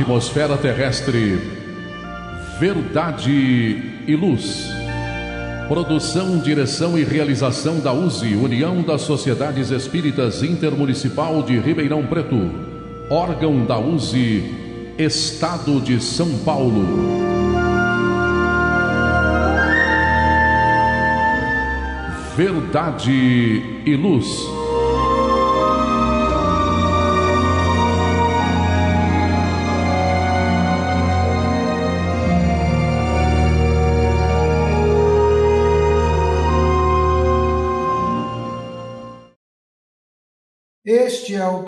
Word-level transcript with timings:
atmosfera 0.00 0.56
terrestre. 0.56 1.38
Verdade 2.58 4.02
e 4.06 4.16
Luz. 4.16 4.66
Produção, 5.68 6.38
direção 6.38 6.98
e 6.98 7.04
realização 7.04 7.80
da 7.80 7.92
USE, 7.92 8.34
União 8.34 8.82
das 8.82 9.02
Sociedades 9.02 9.70
Espíritas 9.70 10.42
Intermunicipal 10.42 11.42
de 11.42 11.58
Ribeirão 11.58 12.06
Preto. 12.06 12.50
Órgão 13.10 13.66
da 13.66 13.78
USE, 13.78 14.42
Estado 14.96 15.80
de 15.80 16.02
São 16.02 16.38
Paulo. 16.38 16.86
Verdade 22.36 23.62
e 23.84 23.96
Luz. 23.96 24.59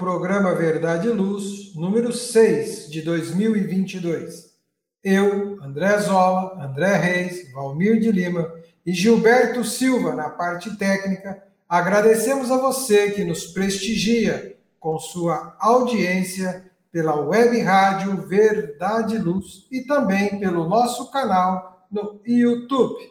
Programa 0.02 0.52
Verdade 0.52 1.06
e 1.06 1.12
Luz, 1.12 1.76
número 1.76 2.12
6 2.12 2.90
de 2.90 3.02
2022. 3.02 4.52
Eu, 5.00 5.62
André 5.62 5.96
Zola, 5.98 6.60
André 6.60 6.96
Reis, 6.96 7.52
Valmir 7.52 8.00
de 8.00 8.10
Lima 8.10 8.52
e 8.84 8.92
Gilberto 8.92 9.62
Silva 9.62 10.12
na 10.12 10.28
parte 10.28 10.76
técnica, 10.76 11.40
agradecemos 11.68 12.50
a 12.50 12.56
você 12.56 13.12
que 13.12 13.22
nos 13.22 13.46
prestigia 13.46 14.56
com 14.80 14.98
sua 14.98 15.56
audiência 15.60 16.68
pela 16.90 17.14
web 17.14 17.60
rádio 17.60 18.26
Verdade 18.26 19.14
e 19.14 19.18
Luz 19.18 19.68
e 19.70 19.82
também 19.82 20.40
pelo 20.40 20.68
nosso 20.68 21.12
canal 21.12 21.86
no 21.88 22.20
YouTube. 22.26 23.08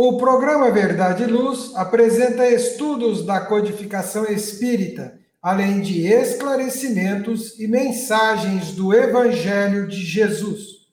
O 0.00 0.16
programa 0.16 0.70
Verdade 0.70 1.24
e 1.24 1.26
Luz 1.26 1.74
apresenta 1.74 2.48
estudos 2.48 3.26
da 3.26 3.40
codificação 3.40 4.26
espírita, 4.26 5.18
além 5.42 5.80
de 5.80 6.06
esclarecimentos 6.06 7.58
e 7.58 7.66
mensagens 7.66 8.76
do 8.76 8.94
Evangelho 8.94 9.88
de 9.88 9.96
Jesus. 9.96 10.86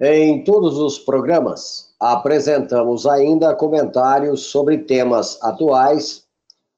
Em 0.00 0.44
todos 0.44 0.78
os 0.78 0.96
programas, 0.96 1.92
apresentamos 1.98 3.04
ainda 3.04 3.52
comentários 3.52 4.42
sobre 4.42 4.78
temas 4.78 5.42
atuais 5.42 6.22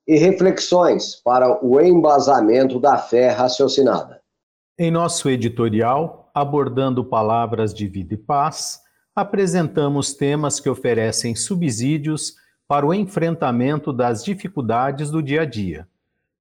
e 0.06 0.16
reflexões 0.16 1.16
para 1.16 1.62
o 1.62 1.78
embasamento 1.82 2.80
da 2.80 2.96
fé 2.96 3.28
raciocinada. 3.28 4.22
Em 4.78 4.90
nosso 4.90 5.28
editorial, 5.28 6.30
abordando 6.32 7.04
palavras 7.04 7.74
de 7.74 7.86
vida 7.86 8.14
e 8.14 8.16
paz, 8.16 8.87
apresentamos 9.20 10.14
temas 10.14 10.60
que 10.60 10.68
oferecem 10.68 11.34
subsídios 11.34 12.36
para 12.68 12.86
o 12.86 12.94
enfrentamento 12.94 13.92
das 13.92 14.22
dificuldades 14.22 15.10
do 15.10 15.20
dia 15.20 15.42
a 15.42 15.44
dia. 15.44 15.88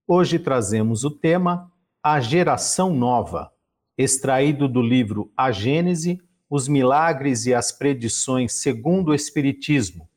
Hoje 0.07 0.37
trazemos 0.37 1.03
o 1.03 1.09
tema 1.09 1.71
A 2.03 2.19
Geração 2.19 2.93
Nova, 2.93 3.51
extraído 3.97 4.67
do 4.67 4.79
livro 4.79 5.31
A 5.35 5.51
Gênese, 5.51 6.21
os 6.47 6.67
Milagres 6.67 7.47
e 7.47 7.53
as 7.53 7.71
Predições 7.71 8.53
segundo 8.53 9.09
o 9.09 9.15
Espiritismo. 9.15 10.07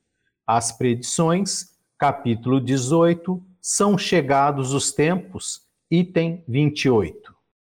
As 0.46 0.70
predições, 0.70 1.70
capítulo 1.96 2.60
18, 2.60 3.42
são 3.58 3.96
chegados 3.96 4.74
os 4.74 4.92
tempos, 4.92 5.62
item 5.90 6.44
28. 6.46 7.29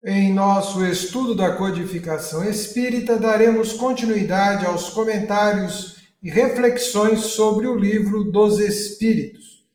Em 0.09 0.33
nosso 0.33 0.87
estudo 0.87 1.35
da 1.35 1.57
codificação 1.57 2.49
espírita, 2.49 3.19
daremos 3.19 3.73
continuidade 3.73 4.65
aos 4.65 4.89
comentários 4.91 5.97
e 6.23 6.31
reflexões 6.31 7.23
sobre 7.23 7.67
o 7.67 7.75
livro 7.75 8.23
dos 8.23 8.61
Espíritos, 8.61 9.67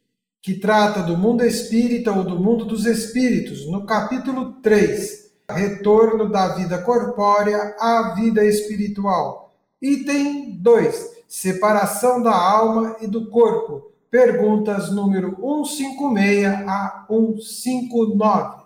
que 0.41 0.53
trata 0.53 1.03
do 1.03 1.17
mundo 1.17 1.43
espírita 1.43 2.13
ou 2.13 2.23
do 2.23 2.39
mundo 2.39 2.63
dos 2.63 2.85
espíritos, 2.85 3.69
no 3.69 3.85
capítulo 3.85 4.53
3, 4.61 5.33
Retorno 5.49 6.31
da 6.31 6.55
vida 6.55 6.77
corpórea 6.77 7.75
à 7.77 8.13
vida 8.15 8.41
espiritual. 8.45 9.53
Item 9.81 10.51
2, 10.61 11.09
Separação 11.27 12.23
da 12.23 12.33
alma 12.33 12.95
e 13.01 13.07
do 13.07 13.29
corpo. 13.29 13.91
Perguntas 14.09 14.93
número 14.93 15.35
156 15.41 16.45
a 16.69 17.05
159. 17.09 18.60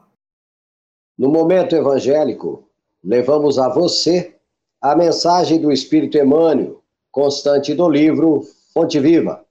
No 1.18 1.30
momento 1.30 1.76
evangélico, 1.76 2.68
levamos 3.04 3.58
a 3.58 3.70
você 3.70 4.36
a 4.82 4.96
mensagem 4.96 5.60
do 5.60 5.72
Espírito 5.72 6.18
Emmanuel, 6.18 6.84
constante 7.10 7.74
do 7.74 7.90
livro 7.90 8.44
Fonte 8.74 9.00
Viva, 9.00 9.46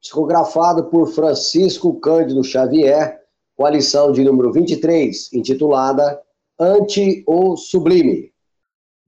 psicografado 0.00 0.84
por 0.84 1.08
Francisco 1.08 1.98
Cândido 1.98 2.44
Xavier, 2.44 3.20
com 3.56 3.66
a 3.66 3.70
lição 3.70 4.12
de 4.12 4.22
número 4.22 4.52
23, 4.52 5.32
intitulada 5.32 6.22
Ante 6.58 7.24
o 7.26 7.56
Sublime. 7.56 8.32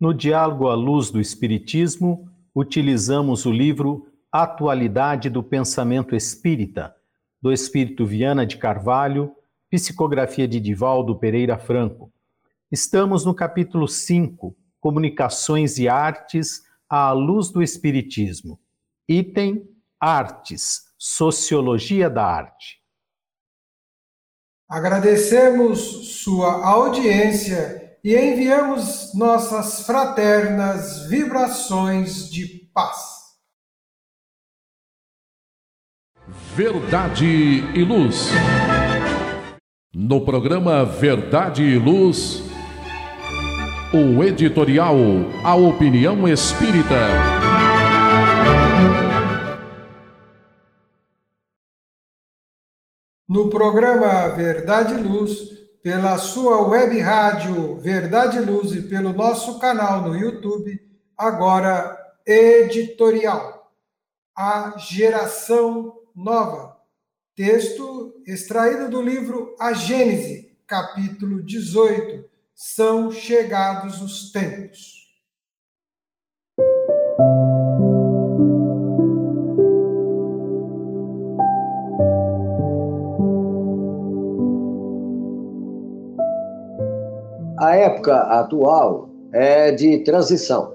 No 0.00 0.12
diálogo 0.12 0.69
à 0.69 0.75
luz 0.75 1.10
do 1.10 1.20
Espiritismo, 1.20 2.28
utilizamos 2.53 3.47
o 3.47 3.53
livro 3.53 4.06
Atualidade 4.32 5.31
do 5.31 5.43
Pensamento 5.43 6.16
Espírita, 6.16 6.93
do 7.40 7.52
Espírito 7.52 8.05
Viana 8.05 8.44
de 8.44 8.56
Carvalho, 8.56 9.32
Psicografia 9.70 10.49
de 10.49 10.58
Divaldo 10.58 11.17
Pereira 11.17 11.56
Franco. 11.56 12.12
Estamos 12.72 13.25
no 13.25 13.32
capítulo 13.32 13.87
5, 13.87 14.56
Comunicações 14.81 15.78
e 15.78 15.88
Artes 15.88 16.62
à 16.88 17.12
luz 17.12 17.50
do 17.50 17.62
Espiritismo. 17.62 18.61
Item 19.08 19.62
Artes, 20.00 20.87
Sociologia 20.99 22.11
da 22.11 22.25
Arte. 22.25 22.81
Agradecemos 24.69 26.20
sua 26.20 26.67
audiência 26.67 27.96
e 28.02 28.17
enviamos 28.17 29.14
nossas 29.14 29.87
fraternas 29.87 31.08
vibrações 31.08 32.28
de 32.28 32.69
paz. 32.75 33.20
Verdade 36.56 37.26
e 37.26 37.84
Luz. 37.84 38.31
No 39.92 40.25
programa 40.25 40.84
Verdade 40.84 41.64
e 41.64 41.76
Luz, 41.76 42.42
o 43.92 44.22
editorial 44.22 44.96
A 45.44 45.56
Opinião 45.56 46.28
Espírita. 46.28 46.94
No 53.28 53.50
programa 53.50 54.28
Verdade 54.28 54.94
e 54.94 55.02
Luz, 55.02 55.50
pela 55.82 56.19
sua 56.19 56.69
web 56.69 56.98
rádio 57.00 57.81
Verdade 57.81 58.38
e 58.38 58.40
Luz 58.40 58.72
e 58.72 58.82
pelo 58.82 59.12
nosso 59.12 59.58
canal 59.58 60.02
no 60.02 60.16
YouTube, 60.16 60.81
Agora, 61.20 61.98
editorial. 62.25 63.70
A 64.34 64.78
geração 64.78 65.93
nova. 66.16 66.80
Texto 67.42 68.12
extraído 68.26 68.90
do 68.90 69.00
livro 69.00 69.56
A 69.58 69.72
Gênese, 69.72 70.52
capítulo 70.66 71.42
18. 71.42 72.22
São 72.54 73.10
chegados 73.10 74.02
os 74.02 74.31
tempos. 74.31 75.08
A 87.58 87.75
época 87.75 88.19
atual 88.19 89.08
é 89.32 89.72
de 89.72 90.04
transição. 90.04 90.75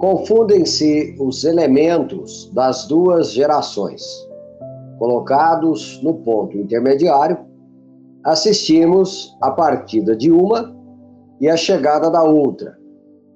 Confundem-se 0.00 1.14
os 1.20 1.44
elementos 1.44 2.50
das 2.52 2.88
duas 2.88 3.30
gerações. 3.30 4.31
Colocados 5.02 6.00
no 6.00 6.14
ponto 6.14 6.56
intermediário, 6.56 7.36
assistimos 8.22 9.36
a 9.42 9.50
partida 9.50 10.14
de 10.14 10.30
uma 10.30 10.72
e 11.40 11.48
a 11.48 11.56
chegada 11.56 12.08
da 12.08 12.22
outra, 12.22 12.78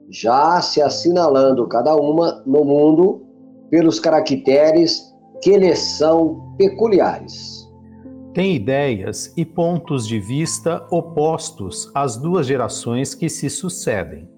já 0.09 0.61
se 0.61 0.81
assinalando 0.81 1.67
cada 1.67 1.97
uma 1.97 2.41
no 2.47 2.65
mundo 2.65 3.27
pelos 3.69 3.99
caracteres 3.99 5.13
que 5.43 5.59
lhes 5.59 5.81
são 5.81 6.55
peculiares 6.57 7.67
tem 8.33 8.55
ideias 8.55 9.33
e 9.37 9.45
pontos 9.45 10.07
de 10.07 10.21
vista 10.21 10.87
opostos 10.91 11.91
às 11.95 12.17
duas 12.17 12.47
gerações 12.47 13.15
que 13.15 13.31
se 13.31 13.49
sucedem. 13.49 14.29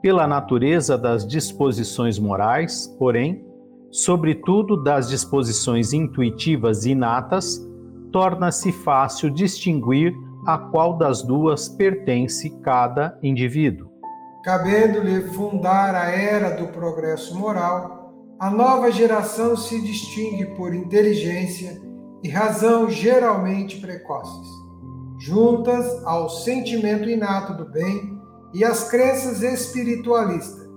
Pela 0.00 0.24
natureza 0.24 0.96
das 0.96 1.26
disposições 1.26 2.16
morais, 2.16 2.86
porém, 2.96 3.44
sobretudo 3.94 4.76
das 4.76 5.08
disposições 5.08 5.92
intuitivas 5.92 6.84
inatas, 6.84 7.64
torna-se 8.10 8.72
fácil 8.72 9.30
distinguir 9.30 10.12
a 10.44 10.58
qual 10.58 10.98
das 10.98 11.22
duas 11.22 11.68
pertence 11.68 12.50
cada 12.64 13.16
indivíduo. 13.22 13.88
Cabendo-lhe 14.42 15.28
fundar 15.28 15.94
a 15.94 16.10
era 16.10 16.50
do 16.56 16.72
progresso 16.72 17.38
moral, 17.38 18.12
a 18.40 18.50
nova 18.50 18.90
geração 18.90 19.56
se 19.56 19.80
distingue 19.80 20.46
por 20.56 20.74
inteligência 20.74 21.80
e 22.20 22.28
razão 22.28 22.90
geralmente 22.90 23.80
precoces, 23.80 24.48
juntas 25.20 25.86
ao 26.04 26.28
sentimento 26.28 27.08
inato 27.08 27.54
do 27.54 27.70
bem 27.70 28.18
e 28.52 28.64
às 28.64 28.90
crenças 28.90 29.40
espiritualistas, 29.44 30.68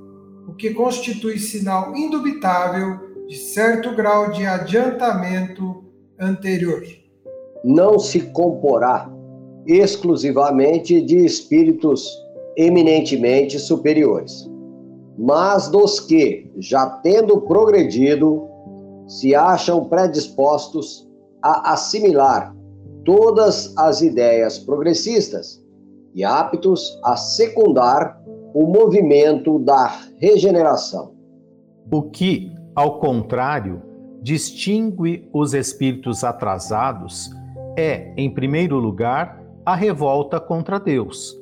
o 0.48 0.54
que 0.54 0.76
constitui 0.76 1.40
sinal 1.40 1.96
indubitável 1.96 3.07
de 3.28 3.36
certo 3.36 3.94
grau 3.94 4.32
de 4.32 4.46
adiantamento 4.46 5.84
anterior. 6.18 6.82
Não 7.64 8.00
se 8.00 8.22
comporá 8.22 9.12
exclusivamente 9.66 11.02
de 11.02 11.26
espíritos 11.26 12.10
eminentemente 12.56 13.60
superiores, 13.60 14.50
mas 15.18 15.68
dos 15.68 16.00
que, 16.00 16.50
já 16.58 16.86
tendo 16.86 17.42
progredido, 17.42 18.48
se 19.08 19.36
acham 19.36 19.86
predispostos 19.86 21.08
a 21.42 21.74
assimilar 21.74 22.56
todas 23.04 23.74
as 23.78 24.02
ideias 24.02 24.58
progressistas 24.58 25.62
e 26.14 26.24
aptos 26.24 26.98
a 27.04 27.16
secundar 27.18 28.22
o 28.54 28.66
movimento 28.66 29.60
da 29.60 30.00
regeneração. 30.18 31.12
O 31.92 32.04
que, 32.04 32.52
ao 32.78 33.00
contrário, 33.00 33.82
distingue 34.22 35.28
os 35.34 35.56
espíritos 35.56 36.24
atrasados 36.24 37.32
é, 37.76 38.14
em 38.16 38.30
primeiro 38.32 38.78
lugar, 38.78 39.44
a 39.66 39.76
revolta 39.76 40.40
contra 40.40 40.80
Deus, 40.80 41.36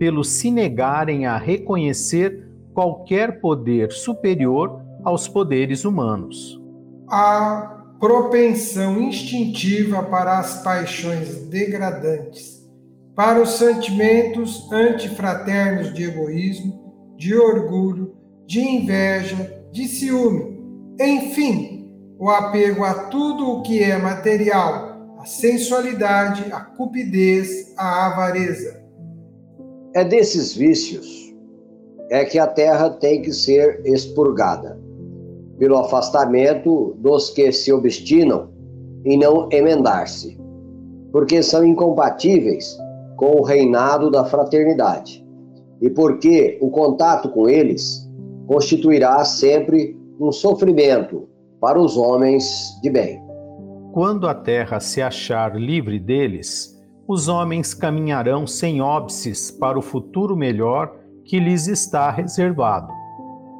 pelo 0.00 0.24
se 0.24 0.50
negarem 0.50 1.26
a 1.26 1.38
reconhecer 1.38 2.44
qualquer 2.74 3.40
poder 3.40 3.92
superior 3.92 4.84
aos 5.04 5.28
poderes 5.28 5.84
humanos. 5.84 6.60
A 7.08 7.84
propensão 8.00 9.00
instintiva 9.00 10.02
para 10.02 10.40
as 10.40 10.60
paixões 10.64 11.46
degradantes, 11.46 12.68
para 13.14 13.40
os 13.40 13.50
sentimentos 13.50 14.68
antifraternos 14.72 15.94
de 15.94 16.02
egoísmo, 16.02 17.14
de 17.16 17.32
orgulho, 17.36 18.12
de 18.44 18.58
inveja, 18.58 19.64
de 19.70 19.86
ciúme, 19.86 20.59
enfim, 21.00 21.88
o 22.18 22.28
apego 22.28 22.84
a 22.84 23.04
tudo 23.04 23.48
o 23.50 23.62
que 23.62 23.82
é 23.82 23.96
material, 23.96 25.16
a 25.18 25.24
sensualidade, 25.24 26.52
a 26.52 26.60
cupidez, 26.60 27.72
a 27.76 28.06
avareza. 28.06 28.82
É 29.94 30.04
desses 30.04 30.54
vícios 30.54 31.34
é 32.10 32.24
que 32.24 32.38
a 32.38 32.46
terra 32.46 32.90
tem 32.90 33.22
que 33.22 33.32
ser 33.32 33.80
expurgada 33.84 34.78
pelo 35.58 35.78
afastamento 35.78 36.94
dos 36.98 37.30
que 37.30 37.50
se 37.52 37.72
obstinam 37.72 38.50
em 39.04 39.18
não 39.18 39.48
emendar-se, 39.50 40.38
porque 41.12 41.42
são 41.42 41.64
incompatíveis 41.64 42.76
com 43.16 43.36
o 43.36 43.42
reinado 43.42 44.10
da 44.10 44.24
fraternidade, 44.24 45.24
e 45.80 45.88
porque 45.88 46.58
o 46.60 46.70
contato 46.70 47.30
com 47.30 47.48
eles 47.48 48.06
constituirá 48.46 49.24
sempre 49.24 49.99
um 50.20 50.30
sofrimento 50.30 51.26
para 51.58 51.80
os 51.80 51.96
homens 51.96 52.78
de 52.82 52.90
bem. 52.90 53.22
Quando 53.92 54.28
a 54.28 54.34
terra 54.34 54.78
se 54.78 55.00
achar 55.00 55.56
livre 55.56 55.98
deles, 55.98 56.78
os 57.08 57.26
homens 57.26 57.72
caminharão 57.72 58.46
sem 58.46 58.82
óbices 58.82 59.50
para 59.50 59.78
o 59.78 59.82
futuro 59.82 60.36
melhor 60.36 60.94
que 61.24 61.40
lhes 61.40 61.66
está 61.66 62.10
reservado, 62.10 62.92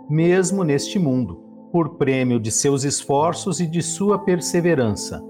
mesmo 0.09 0.63
neste 0.63 0.99
mundo 0.99 1.41
por 1.73 1.97
prêmio 1.97 2.39
de 2.39 2.51
seus 2.51 2.85
esforços 2.85 3.59
e 3.59 3.67
de 3.67 3.81
sua 3.81 4.19
perseverança, 4.19 5.25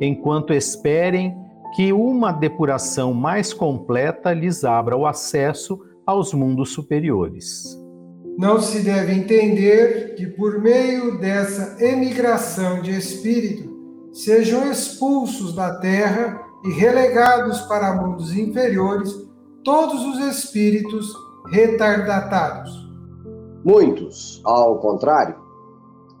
enquanto 0.00 0.52
esperem 0.52 1.36
que 1.74 1.92
uma 1.92 2.32
depuração 2.32 3.12
mais 3.12 3.52
completa 3.52 4.32
lhes 4.32 4.62
abra 4.62 4.96
o 4.96 5.06
acesso 5.06 5.78
aos 6.06 6.32
mundos 6.32 6.72
superiores. 6.72 7.85
Não 8.38 8.60
se 8.60 8.80
deve 8.80 9.12
entender 9.12 10.14
que, 10.14 10.26
por 10.26 10.60
meio 10.60 11.18
dessa 11.18 11.82
emigração 11.82 12.82
de 12.82 12.90
espírito, 12.90 13.74
sejam 14.12 14.70
expulsos 14.70 15.54
da 15.54 15.76
terra 15.76 16.42
e 16.64 16.70
relegados 16.72 17.60
para 17.62 17.94
mundos 17.94 18.36
inferiores 18.36 19.10
todos 19.64 20.04
os 20.04 20.18
espíritos 20.26 21.12
retardatários. 21.50 22.70
Muitos, 23.64 24.40
ao 24.44 24.78
contrário, 24.78 25.36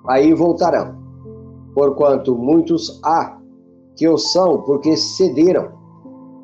aí 0.08 0.32
voltarão. 0.32 0.96
Porquanto 1.74 2.34
muitos 2.34 2.98
há 3.04 3.38
que 3.96 4.08
o 4.08 4.16
são 4.16 4.62
porque 4.62 4.96
cederam 4.96 5.72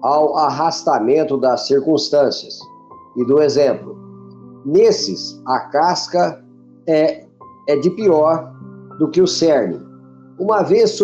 ao 0.02 0.36
arrastamento 0.36 1.36
das 1.36 1.66
circunstâncias 1.66 2.58
e 3.16 3.24
do 3.24 3.40
exemplo. 3.40 3.96
Nesses, 4.64 5.40
a 5.46 5.60
casca 5.70 6.42
é, 6.86 7.24
é 7.68 7.76
de 7.76 7.90
pior 7.90 8.52
do 8.98 9.10
que 9.10 9.20
o 9.20 9.26
cerne. 9.26 9.80
Uma 10.38 10.62
vez 10.62 10.98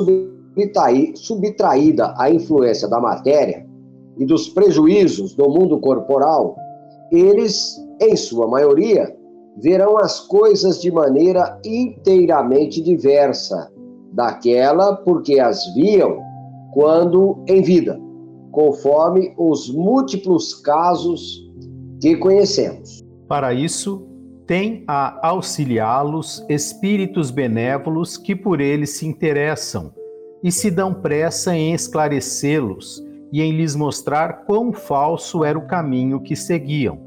subtraída 1.14 2.14
a 2.16 2.30
influência 2.30 2.88
da 2.88 3.00
matéria 3.00 3.66
e 4.18 4.24
dos 4.24 4.48
prejuízos 4.48 5.34
do 5.34 5.48
mundo 5.48 5.78
corporal, 5.80 6.56
eles, 7.10 7.76
em 8.00 8.16
sua 8.16 8.46
maioria, 8.46 9.16
verão 9.56 9.98
as 9.98 10.20
coisas 10.20 10.80
de 10.80 10.90
maneira 10.90 11.58
inteiramente 11.64 12.80
diversa 12.80 13.70
daquela 14.12 14.96
porque 14.96 15.38
as 15.38 15.74
viam 15.74 16.20
quando 16.72 17.42
em 17.46 17.62
vida, 17.62 18.00
conforme 18.52 19.34
os 19.36 19.72
múltiplos 19.72 20.54
casos 20.54 21.48
que 22.00 22.16
conhecemos. 22.16 23.07
Para 23.28 23.52
isso, 23.52 24.08
tem 24.46 24.82
a 24.88 25.28
auxiliá-los 25.28 26.42
espíritos 26.48 27.30
benévolos 27.30 28.16
que 28.16 28.34
por 28.34 28.60
eles 28.60 28.96
se 28.96 29.06
interessam 29.06 29.92
e 30.42 30.50
se 30.50 30.70
dão 30.70 30.94
pressa 30.94 31.54
em 31.54 31.74
esclarecê-los 31.74 33.04
e 33.30 33.42
em 33.42 33.52
lhes 33.52 33.76
mostrar 33.76 34.44
quão 34.46 34.72
falso 34.72 35.44
era 35.44 35.58
o 35.58 35.66
caminho 35.66 36.22
que 36.22 36.34
seguiam. 36.34 36.98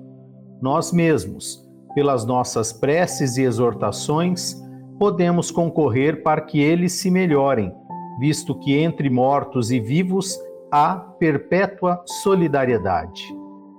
Nós 0.61 0.93
mesmos, 0.93 1.67
pelas 1.95 2.23
nossas 2.23 2.71
preces 2.71 3.37
e 3.37 3.41
exortações, 3.41 4.55
podemos 4.99 5.49
concorrer 5.49 6.21
para 6.21 6.41
que 6.41 6.59
eles 6.59 6.93
se 6.93 7.09
melhorem, 7.09 7.73
visto 8.19 8.53
que 8.59 8.77
entre 8.77 9.09
mortos 9.09 9.71
e 9.71 9.79
vivos 9.79 10.37
há 10.71 10.95
perpétua 10.95 12.03
solidariedade. 12.05 13.35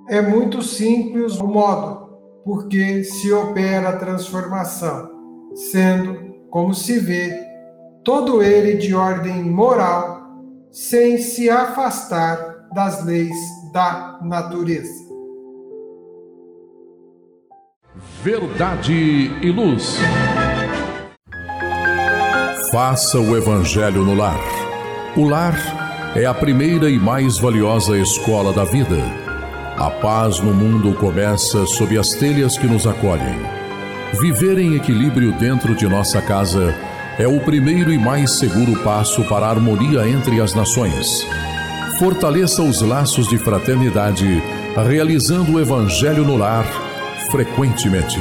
É 0.09 0.21
muito 0.21 0.61
simples 0.63 1.39
o 1.39 1.47
modo. 1.47 2.12
Porque 2.45 3.05
se 3.05 3.33
opera 3.33 3.91
a 3.91 3.97
transformação, 3.97 5.11
sendo, 5.55 6.35
como 6.51 6.75
se 6.75 6.99
vê, 6.99 7.39
todo 8.05 8.43
ele 8.43 8.75
de 8.75 8.95
ordem 8.95 9.43
moral, 9.45 10.21
sem 10.71 11.19
se 11.19 11.49
afastar 11.49 12.69
das 12.75 13.05
leis 13.05 13.37
da 13.73 14.19
natureza. 14.23 15.13
Verdade 18.23 18.93
e 19.43 19.51
luz. 19.51 19.99
Faça 22.71 23.19
o 23.19 23.37
Evangelho 23.37 24.03
no 24.05 24.15
lar. 24.15 24.41
O 25.17 25.29
lar 25.29 25.55
é 26.17 26.25
a 26.25 26.33
primeira 26.33 26.89
e 26.89 26.99
mais 26.99 27.39
valiosa 27.39 27.99
escola 27.99 28.53
da 28.53 28.65
vida. 28.65 29.22
A 29.77 29.91
paz 29.91 30.39
no 30.39 30.53
mundo 30.53 30.93
começa 30.95 31.67
sob 31.67 31.99
as 31.99 32.11
telhas 32.11 32.59
que 32.59 32.67
nos 32.67 32.87
acolhem. 32.87 33.41
Viver 34.21 34.59
em 34.59 34.75
equilíbrio 34.75 35.33
dentro 35.33 35.75
de 35.75 35.89
nossa 35.89 36.21
casa 36.21 36.75
é 37.19 37.27
o 37.27 37.41
primeiro 37.41 37.93
e 37.93 37.99
mais 37.99 38.39
seguro 38.39 38.79
passo 38.83 39.25
para 39.25 39.47
a 39.47 39.51
harmonia 39.51 40.07
entre 40.07 40.41
as 40.41 40.55
nações. 40.55 41.27
Fortaleça 41.99 42.63
os 42.63 42.83
laços 42.83 43.29
de 43.29 43.39
fraternidade, 43.39 44.43
realizando 44.87 45.53
o 45.53 45.61
Evangelho 45.61 46.25
no 46.25 46.37
lar 46.37 46.67
frequentemente. 47.31 48.21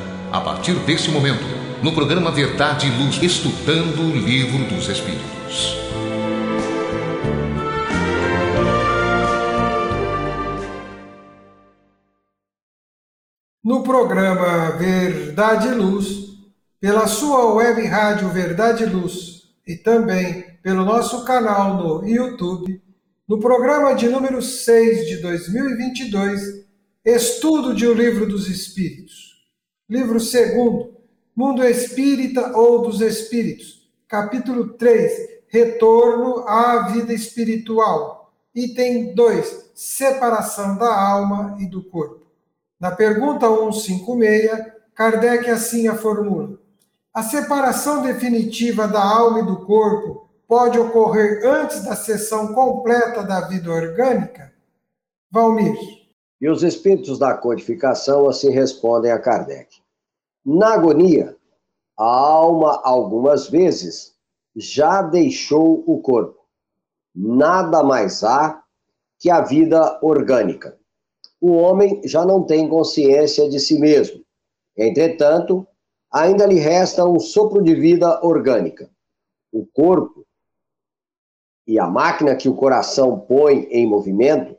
A 0.31 0.39
partir 0.39 0.75
desse 0.85 1.11
momento, 1.11 1.43
no 1.83 1.91
programa 1.91 2.31
Verdade 2.31 2.87
e 2.87 2.89
Luz, 2.89 3.21
estudando 3.21 3.99
o 3.99 4.15
livro 4.15 4.63
dos 4.73 4.87
Espíritos. 4.87 5.75
No 13.61 13.83
programa 13.83 14.71
Verdade 14.77 15.67
e 15.67 15.73
Luz, 15.73 16.07
pela 16.79 17.07
sua 17.07 17.53
web 17.53 17.85
rádio 17.85 18.29
Verdade 18.29 18.83
e 18.83 18.85
Luz 18.85 19.49
e 19.67 19.75
também 19.75 20.45
pelo 20.63 20.85
nosso 20.85 21.25
canal 21.25 21.75
no 21.75 22.07
YouTube, 22.07 22.81
no 23.27 23.37
programa 23.37 23.95
de 23.95 24.07
número 24.07 24.41
6 24.41 25.09
de 25.09 25.17
2022, 25.17 26.41
Estudo 27.03 27.75
de 27.75 27.85
O 27.85 27.93
Livro 27.93 28.25
dos 28.25 28.47
Espíritos. 28.47 29.20
Livro 29.91 30.19
2, 30.19 30.87
Mundo 31.35 31.61
Espírita 31.65 32.57
ou 32.57 32.81
dos 32.81 33.01
Espíritos. 33.01 33.91
Capítulo 34.07 34.69
3, 34.75 35.41
Retorno 35.49 36.47
à 36.47 36.87
Vida 36.93 37.13
Espiritual. 37.13 38.31
Item 38.55 39.13
2, 39.13 39.71
Separação 39.75 40.77
da 40.77 40.97
Alma 40.97 41.57
e 41.59 41.65
do 41.65 41.83
Corpo. 41.83 42.25
Na 42.79 42.91
pergunta 42.91 43.49
156, 43.49 44.71
Kardec 44.95 45.49
assim 45.49 45.89
a 45.89 45.95
formula. 45.97 46.57
A 47.13 47.21
separação 47.21 48.01
definitiva 48.01 48.87
da 48.87 49.03
alma 49.03 49.41
e 49.41 49.45
do 49.45 49.65
corpo 49.65 50.29
pode 50.47 50.79
ocorrer 50.79 51.45
antes 51.45 51.83
da 51.83 51.97
cessão 51.97 52.53
completa 52.53 53.23
da 53.23 53.41
vida 53.41 53.69
orgânica? 53.69 54.53
Valmir. 55.29 55.75
E 56.39 56.49
os 56.49 56.63
espíritos 56.63 57.19
da 57.19 57.33
codificação 57.33 58.27
assim 58.27 58.51
respondem 58.51 59.11
a 59.11 59.19
Kardec. 59.19 59.80
Na 60.43 60.73
agonia, 60.73 61.37
a 61.95 62.03
alma 62.03 62.81
algumas 62.83 63.47
vezes 63.47 64.15
já 64.55 65.03
deixou 65.03 65.83
o 65.85 66.01
corpo. 66.01 66.39
Nada 67.13 67.83
mais 67.83 68.23
há 68.23 68.63
que 69.19 69.29
a 69.29 69.41
vida 69.41 69.99
orgânica. 70.01 70.79
O 71.39 71.51
homem 71.51 72.01
já 72.05 72.25
não 72.25 72.43
tem 72.43 72.67
consciência 72.67 73.47
de 73.47 73.59
si 73.59 73.79
mesmo. 73.79 74.23
Entretanto, 74.75 75.67
ainda 76.11 76.47
lhe 76.47 76.59
resta 76.59 77.05
um 77.05 77.19
sopro 77.19 77.61
de 77.61 77.75
vida 77.75 78.19
orgânica. 78.25 78.89
O 79.51 79.63
corpo 79.67 80.25
e 81.67 81.77
a 81.77 81.85
máquina 81.85 82.35
que 82.35 82.49
o 82.49 82.55
coração 82.55 83.19
põe 83.19 83.67
em 83.69 83.85
movimento 83.85 84.57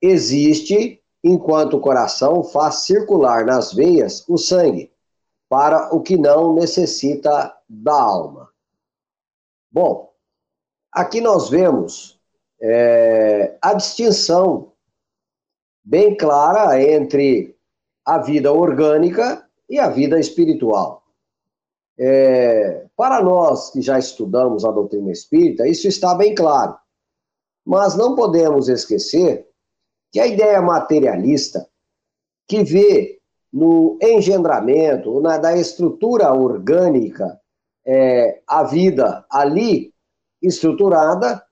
existe 0.00 1.02
enquanto 1.22 1.76
o 1.76 1.80
coração 1.80 2.42
faz 2.42 2.86
circular 2.86 3.44
nas 3.44 3.74
veias 3.74 4.26
o 4.26 4.38
sangue 4.38 4.90
para 5.50 5.92
o 5.92 6.00
que 6.00 6.16
não 6.16 6.54
necessita 6.54 7.52
da 7.68 8.00
alma. 8.00 8.48
Bom, 9.68 10.14
aqui 10.92 11.20
nós 11.20 11.50
vemos 11.50 12.20
é, 12.62 13.58
a 13.60 13.74
distinção 13.74 14.72
bem 15.82 16.16
clara 16.16 16.80
entre 16.80 17.58
a 18.06 18.18
vida 18.18 18.52
orgânica 18.52 19.44
e 19.68 19.76
a 19.76 19.88
vida 19.88 20.20
espiritual. 20.20 21.02
É, 21.98 22.86
para 22.96 23.20
nós 23.20 23.70
que 23.70 23.82
já 23.82 23.98
estudamos 23.98 24.64
a 24.64 24.70
doutrina 24.70 25.10
espírita, 25.10 25.66
isso 25.66 25.88
está 25.88 26.14
bem 26.14 26.32
claro. 26.32 26.78
Mas 27.66 27.96
não 27.96 28.14
podemos 28.14 28.68
esquecer 28.68 29.48
que 30.12 30.20
a 30.20 30.28
ideia 30.28 30.62
materialista, 30.62 31.68
que 32.46 32.62
vê 32.62 33.19
no 33.52 33.98
engendramento, 34.00 35.20
na, 35.20 35.38
da 35.38 35.56
estrutura 35.56 36.32
orgânica, 36.32 37.40
é, 37.84 38.40
a 38.46 38.62
vida 38.62 39.24
ali 39.30 39.92
estruturada, 40.42 41.44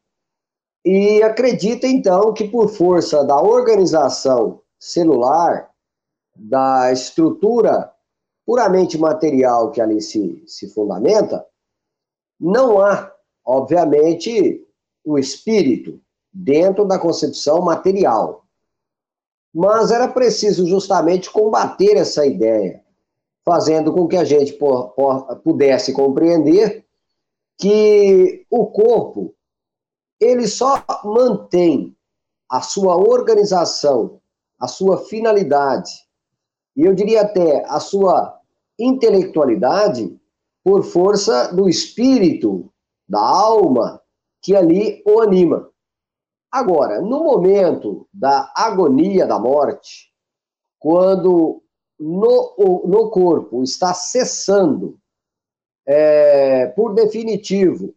e 0.85 1.23
acredita 1.23 1.87
então 1.87 2.33
que 2.33 2.49
por 2.49 2.69
força 2.69 3.25
da 3.25 3.41
organização 3.41 4.63
celular, 4.79 5.71
da 6.35 6.93
estrutura 6.93 7.93
puramente 8.47 8.97
material 8.97 9.71
que 9.71 9.81
ali 9.81 10.01
se, 10.01 10.43
se 10.47 10.73
fundamenta, 10.73 11.45
não 12.41 12.81
há, 12.81 13.13
obviamente, 13.45 14.65
o 15.05 15.19
espírito 15.19 16.01
dentro 16.33 16.87
da 16.87 16.99
concepção 16.99 17.61
material. 17.61 18.47
Mas 19.55 19.91
era 19.91 20.09
preciso 20.09 20.67
justamente 20.67 21.31
combater 21.31 21.97
essa 21.97 22.27
ideia, 22.27 22.83
fazendo 23.45 23.93
com 23.93 24.07
que 24.07 24.17
a 24.17 24.25
gente 24.25 24.59
pudesse 25.43 25.93
compreender 25.93 26.85
que 27.57 28.47
o 28.51 28.67
corpo 28.67 29.35
ele 30.21 30.47
só 30.47 30.85
mantém 31.05 31.97
a 32.49 32.61
sua 32.61 32.97
organização, 32.97 34.21
a 34.59 34.67
sua 34.67 34.99
finalidade, 35.07 35.91
e 36.77 36.83
eu 36.83 36.95
diria 36.95 37.23
até 37.23 37.65
a 37.67 37.81
sua 37.81 38.39
intelectualidade 38.79 40.17
por 40.63 40.85
força 40.85 41.53
do 41.53 41.69
espírito, 41.69 42.73
da 43.09 43.21
alma 43.21 44.01
que 44.41 44.55
ali 44.55 45.03
o 45.05 45.21
anima. 45.21 45.69
Agora, 46.51 47.01
no 47.01 47.23
momento 47.25 48.09
da 48.13 48.51
agonia 48.57 49.27
da 49.27 49.39
morte, 49.39 50.11
quando 50.79 51.63
no, 51.99 52.85
no 52.87 53.11
corpo 53.11 53.63
está 53.63 53.93
cessando, 53.93 54.99
é, 55.87 56.67
por 56.69 56.95
definitivo, 56.95 57.95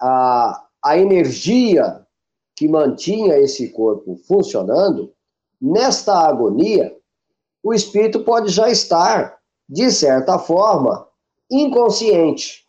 a, 0.00 0.66
a 0.82 0.98
energia 0.98 2.06
que 2.56 2.68
mantinha 2.68 3.38
esse 3.38 3.70
corpo 3.70 4.16
funcionando, 4.26 5.12
nesta 5.60 6.26
agonia, 6.26 6.96
o 7.62 7.74
espírito 7.74 8.24
pode 8.24 8.48
já 8.48 8.70
estar 8.70 9.38
de 9.68 9.90
certa 9.90 10.38
forma, 10.38 11.06
inconsciente. 11.50 12.66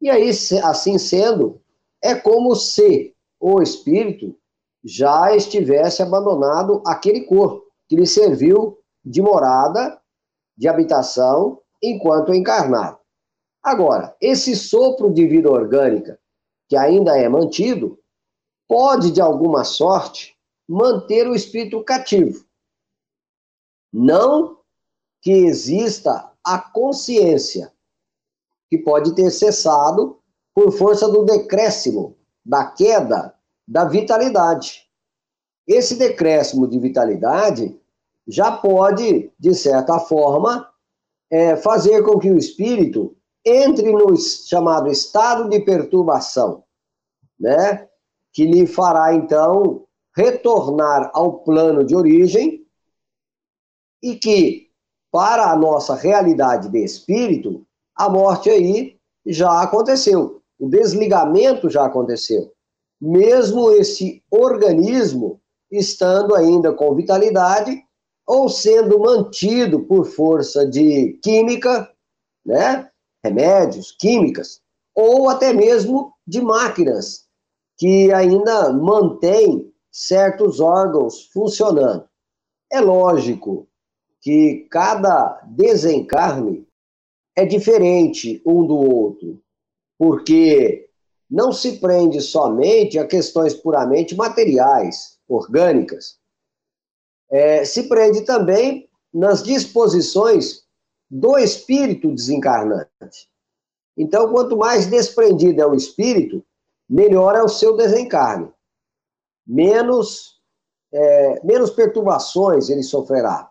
E 0.00 0.10
aí, 0.10 0.30
assim 0.62 0.98
sendo, 0.98 1.60
é 2.02 2.14
como 2.14 2.54
se 2.54 3.15
o 3.54 3.62
espírito 3.62 4.36
já 4.84 5.34
estivesse 5.36 6.02
abandonado 6.02 6.82
aquele 6.84 7.20
corpo 7.20 7.64
que 7.88 7.94
lhe 7.94 8.06
serviu 8.06 8.76
de 9.04 9.22
morada, 9.22 10.00
de 10.56 10.66
habitação, 10.66 11.60
enquanto 11.80 12.34
encarnado. 12.34 12.98
Agora, 13.62 14.16
esse 14.20 14.56
sopro 14.56 15.12
de 15.12 15.26
vida 15.28 15.48
orgânica, 15.48 16.18
que 16.68 16.76
ainda 16.76 17.16
é 17.16 17.28
mantido, 17.28 17.96
pode, 18.66 19.12
de 19.12 19.20
alguma 19.20 19.62
sorte, 19.62 20.36
manter 20.68 21.28
o 21.28 21.34
espírito 21.34 21.84
cativo. 21.84 22.44
Não 23.92 24.58
que 25.22 25.30
exista 25.30 26.32
a 26.44 26.58
consciência, 26.58 27.72
que 28.68 28.76
pode 28.76 29.14
ter 29.14 29.30
cessado 29.30 30.20
por 30.52 30.72
força 30.72 31.08
do 31.08 31.24
decréscimo, 31.24 32.16
da 32.44 32.64
queda 32.64 33.35
da 33.66 33.84
vitalidade. 33.84 34.86
Esse 35.66 35.96
decréscimo 35.96 36.66
de 36.68 36.78
vitalidade 36.78 37.78
já 38.26 38.52
pode, 38.52 39.32
de 39.38 39.54
certa 39.54 39.98
forma, 39.98 40.68
é, 41.30 41.56
fazer 41.56 42.02
com 42.02 42.18
que 42.18 42.30
o 42.30 42.38
espírito 42.38 43.16
entre 43.44 43.92
no 43.92 44.16
chamado 44.16 44.90
estado 44.90 45.48
de 45.48 45.60
perturbação, 45.60 46.64
né? 47.38 47.88
Que 48.32 48.44
lhe 48.44 48.66
fará 48.66 49.14
então 49.14 49.86
retornar 50.16 51.10
ao 51.14 51.40
plano 51.40 51.84
de 51.84 51.94
origem 51.94 52.66
e 54.02 54.16
que 54.16 54.70
para 55.12 55.50
a 55.50 55.56
nossa 55.56 55.94
realidade 55.94 56.68
de 56.68 56.82
espírito, 56.82 57.64
a 57.94 58.08
morte 58.08 58.50
aí 58.50 58.98
já 59.24 59.62
aconteceu, 59.62 60.42
o 60.58 60.68
desligamento 60.68 61.70
já 61.70 61.86
aconteceu. 61.86 62.52
Mesmo 63.00 63.72
esse 63.72 64.22
organismo 64.30 65.40
estando 65.70 66.34
ainda 66.34 66.72
com 66.72 66.94
vitalidade 66.94 67.84
ou 68.26 68.48
sendo 68.48 68.98
mantido 68.98 69.84
por 69.84 70.06
força 70.06 70.66
de 70.66 71.18
química, 71.22 71.90
né? 72.44 72.90
remédios, 73.22 73.92
químicas, 73.92 74.60
ou 74.94 75.28
até 75.28 75.52
mesmo 75.52 76.12
de 76.26 76.40
máquinas 76.40 77.26
que 77.76 78.12
ainda 78.12 78.72
mantêm 78.72 79.72
certos 79.90 80.60
órgãos 80.60 81.26
funcionando. 81.32 82.08
É 82.72 82.80
lógico 82.80 83.68
que 84.20 84.66
cada 84.70 85.40
desencarne 85.46 86.66
é 87.36 87.44
diferente 87.44 88.42
um 88.46 88.66
do 88.66 88.76
outro, 88.76 89.40
porque 89.98 90.85
não 91.30 91.52
se 91.52 91.78
prende 91.78 92.20
somente 92.20 92.98
a 92.98 93.06
questões 93.06 93.54
puramente 93.54 94.14
materiais, 94.14 95.18
orgânicas. 95.28 96.18
É, 97.30 97.64
se 97.64 97.88
prende 97.88 98.22
também 98.22 98.88
nas 99.12 99.42
disposições 99.42 100.64
do 101.10 101.38
espírito 101.38 102.12
desencarnante. 102.12 103.28
Então, 103.96 104.30
quanto 104.30 104.56
mais 104.56 104.86
desprendido 104.86 105.60
é 105.62 105.66
o 105.66 105.74
espírito, 105.74 106.44
melhor 106.88 107.34
é 107.34 107.42
o 107.42 107.48
seu 107.48 107.76
desencarne. 107.76 108.52
Menos, 109.46 110.40
é, 110.92 111.44
menos 111.44 111.70
perturbações 111.70 112.68
ele 112.68 112.82
sofrerá. 112.82 113.50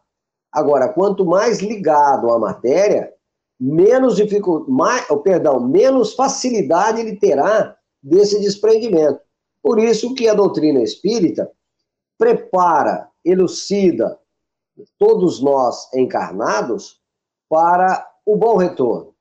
Agora, 0.51 0.87
quanto 0.87 1.25
mais 1.25 1.59
ligado 1.59 2.31
à 2.31 2.39
matéria, 2.39 3.13
menos 3.59 4.15
dificuldade, 4.15 5.05
oh, 5.09 5.17
perdão, 5.17 5.59
menos 5.59 6.13
facilidade 6.13 7.01
ele 7.01 7.15
terá 7.15 7.75
desse 8.01 8.39
desprendimento. 8.39 9.19
Por 9.61 9.79
isso 9.79 10.13
que 10.13 10.27
a 10.27 10.33
doutrina 10.33 10.81
espírita 10.81 11.51
prepara, 12.17 13.09
elucida 13.23 14.19
todos 14.97 15.41
nós 15.41 15.91
encarnados 15.93 16.99
para 17.49 18.07
o 18.25 18.35
bom 18.35 18.57
retorno. 18.57 19.15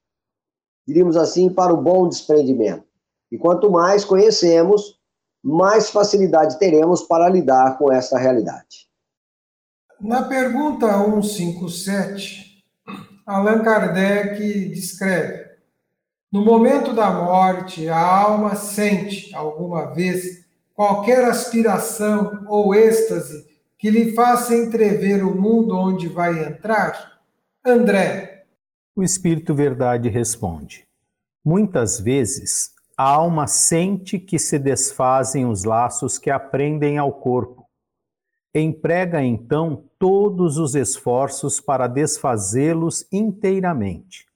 Diríamos 0.86 1.16
assim, 1.16 1.48
para 1.48 1.72
o 1.72 1.80
bom 1.80 2.08
desprendimento. 2.08 2.84
E 3.30 3.38
quanto 3.38 3.70
mais 3.70 4.04
conhecemos, 4.04 5.00
mais 5.42 5.90
facilidade 5.90 6.58
teremos 6.58 7.02
para 7.02 7.28
lidar 7.28 7.78
com 7.78 7.92
essa 7.92 8.18
realidade. 8.18 8.88
Na 10.00 10.24
pergunta 10.24 10.86
157, 10.86 12.43
Allan 13.26 13.62
Kardec 13.62 14.68
descreve: 14.68 15.46
No 16.30 16.44
momento 16.44 16.92
da 16.92 17.10
morte, 17.10 17.88
a 17.88 17.98
alma 17.98 18.54
sente, 18.54 19.34
alguma 19.34 19.94
vez, 19.94 20.44
qualquer 20.74 21.24
aspiração 21.24 22.44
ou 22.48 22.74
êxtase 22.74 23.46
que 23.78 23.90
lhe 23.90 24.12
faça 24.12 24.54
entrever 24.54 25.24
o 25.24 25.34
mundo 25.34 25.76
onde 25.76 26.08
vai 26.08 26.46
entrar? 26.46 27.20
André. 27.64 28.44
O 28.94 29.02
Espírito 29.02 29.54
Verdade 29.54 30.08
responde: 30.08 30.86
Muitas 31.44 31.98
vezes 31.98 32.74
a 32.96 33.04
alma 33.04 33.46
sente 33.46 34.18
que 34.18 34.38
se 34.38 34.58
desfazem 34.58 35.46
os 35.46 35.64
laços 35.64 36.18
que 36.18 36.30
aprendem 36.30 36.98
ao 36.98 37.12
corpo. 37.12 37.63
Emprega 38.54 39.20
então 39.22 39.84
todos 39.98 40.58
os 40.58 40.76
esforços 40.76 41.60
para 41.60 41.88
desfazê-los 41.88 43.04
inteiramente. 43.10 44.26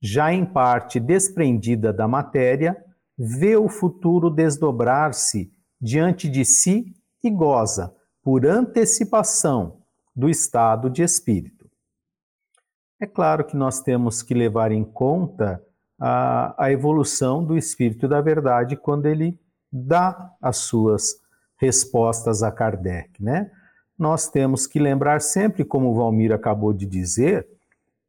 Já 0.00 0.32
em 0.32 0.46
parte 0.46 1.00
desprendida 1.00 1.92
da 1.92 2.06
matéria, 2.06 2.84
vê 3.18 3.56
o 3.56 3.68
futuro 3.68 4.30
desdobrar-se 4.30 5.50
diante 5.80 6.28
de 6.28 6.44
si 6.44 6.94
e 7.22 7.30
goza, 7.30 7.94
por 8.22 8.46
antecipação, 8.46 9.82
do 10.14 10.30
estado 10.30 10.88
de 10.88 11.02
espírito. 11.02 11.68
É 12.98 13.06
claro 13.06 13.44
que 13.44 13.56
nós 13.56 13.82
temos 13.82 14.22
que 14.22 14.32
levar 14.32 14.72
em 14.72 14.84
conta 14.84 15.62
a, 16.00 16.64
a 16.64 16.72
evolução 16.72 17.44
do 17.44 17.58
espírito 17.58 18.08
da 18.08 18.20
verdade 18.20 18.76
quando 18.76 19.06
ele 19.06 19.38
dá 19.70 20.34
as 20.40 20.58
suas 20.58 21.20
respostas 21.56 22.42
a 22.42 22.50
Kardec, 22.50 23.22
né? 23.22 23.50
Nós 23.98 24.28
temos 24.28 24.66
que 24.66 24.78
lembrar 24.78 25.20
sempre, 25.20 25.64
como 25.64 25.90
o 25.90 25.94
Valmir 25.94 26.32
acabou 26.32 26.72
de 26.72 26.84
dizer, 26.84 27.46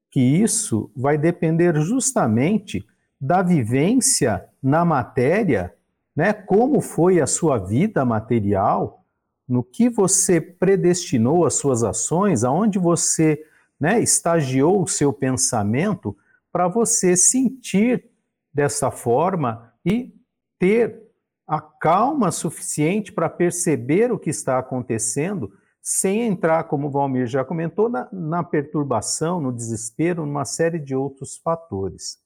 que 0.09 0.19
isso 0.19 0.91
vai 0.95 1.17
depender 1.17 1.75
justamente 1.79 2.85
da 3.19 3.41
vivência 3.41 4.45
na 4.61 4.83
matéria, 4.83 5.73
né? 6.15 6.33
Como 6.33 6.81
foi 6.81 7.21
a 7.21 7.27
sua 7.27 7.57
vida 7.57 8.03
material, 8.03 9.03
no 9.47 9.63
que 9.63 9.87
você 9.87 10.41
predestinou 10.41 11.45
as 11.45 11.53
suas 11.53 11.83
ações, 11.83 12.43
aonde 12.43 12.77
você 12.77 13.41
né, 13.79 14.01
estagiou 14.01 14.83
o 14.83 14.87
seu 14.87 15.13
pensamento 15.13 16.15
para 16.51 16.67
você 16.67 17.15
sentir 17.15 18.09
dessa 18.53 18.91
forma 18.91 19.71
e 19.85 20.13
ter 20.59 21.06
a 21.47 21.61
calma 21.61 22.29
suficiente 22.29 23.11
para 23.11 23.29
perceber 23.29 24.11
o 24.11 24.19
que 24.19 24.29
está 24.29 24.59
acontecendo, 24.59 25.51
sem 25.81 26.23
entrar, 26.23 26.65
como 26.65 26.87
o 26.87 26.91
Valmir 26.91 27.27
já 27.27 27.45
comentou, 27.45 27.87
na, 27.87 28.09
na 28.11 28.43
perturbação, 28.43 29.39
no 29.39 29.53
desespero, 29.53 30.25
numa 30.25 30.43
série 30.43 30.79
de 30.79 30.93
outros 30.93 31.37
fatores. 31.37 32.17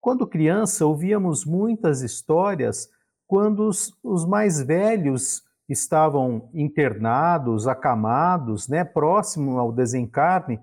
Quando 0.00 0.26
criança, 0.26 0.86
ouvíamos 0.86 1.44
muitas 1.44 2.02
histórias 2.02 2.88
quando 3.26 3.66
os, 3.68 3.92
os 4.02 4.24
mais 4.24 4.62
velhos 4.62 5.42
estavam 5.68 6.48
internados, 6.54 7.68
acamados, 7.68 8.68
né, 8.68 8.84
próximo 8.84 9.58
ao 9.58 9.70
desencarne, 9.70 10.58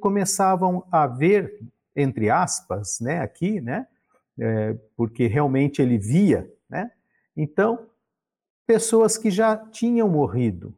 começavam 0.00 0.84
a 0.92 1.06
ver, 1.06 1.52
entre 1.96 2.30
aspas, 2.30 2.98
né, 3.00 3.20
aqui, 3.20 3.60
né, 3.60 3.86
é, 4.38 4.76
porque 4.96 5.26
realmente 5.26 5.82
ele 5.82 5.98
via, 5.98 6.48
né, 6.72 6.90
então, 7.36 7.86
pessoas 8.66 9.16
que 9.16 9.30
já 9.30 9.56
tinham 9.56 10.08
morrido, 10.08 10.74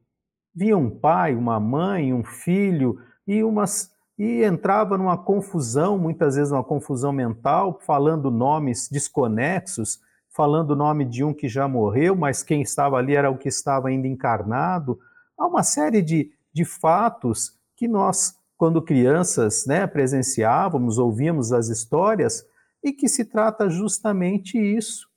via 0.54 0.76
um 0.76 0.90
pai, 0.90 1.34
uma 1.34 1.58
mãe, 1.58 2.12
um 2.12 2.24
filho, 2.24 3.00
e 3.26 3.42
umas 3.42 3.94
e 4.16 4.44
entrava 4.44 4.96
numa 4.96 5.18
confusão, 5.18 5.98
muitas 5.98 6.36
vezes 6.36 6.52
uma 6.52 6.62
confusão 6.62 7.12
mental, 7.12 7.80
falando 7.84 8.30
nomes 8.30 8.88
desconexos, 8.88 10.00
falando 10.30 10.70
o 10.70 10.76
nome 10.76 11.04
de 11.04 11.24
um 11.24 11.34
que 11.34 11.48
já 11.48 11.66
morreu, 11.66 12.14
mas 12.14 12.42
quem 12.42 12.62
estava 12.62 12.96
ali 12.96 13.16
era 13.16 13.28
o 13.28 13.36
que 13.36 13.48
estava 13.48 13.88
ainda 13.88 14.06
encarnado. 14.06 15.00
Há 15.36 15.48
uma 15.48 15.64
série 15.64 16.00
de, 16.00 16.30
de 16.52 16.64
fatos 16.64 17.58
que 17.76 17.88
nós, 17.88 18.38
quando 18.56 18.80
crianças, 18.80 19.66
né, 19.66 19.84
presenciávamos, 19.84 20.96
ouvíamos 20.96 21.52
as 21.52 21.68
histórias, 21.68 22.46
e 22.84 22.92
que 22.92 23.08
se 23.08 23.24
trata 23.24 23.68
justamente 23.68 24.58
isso. 24.58 25.08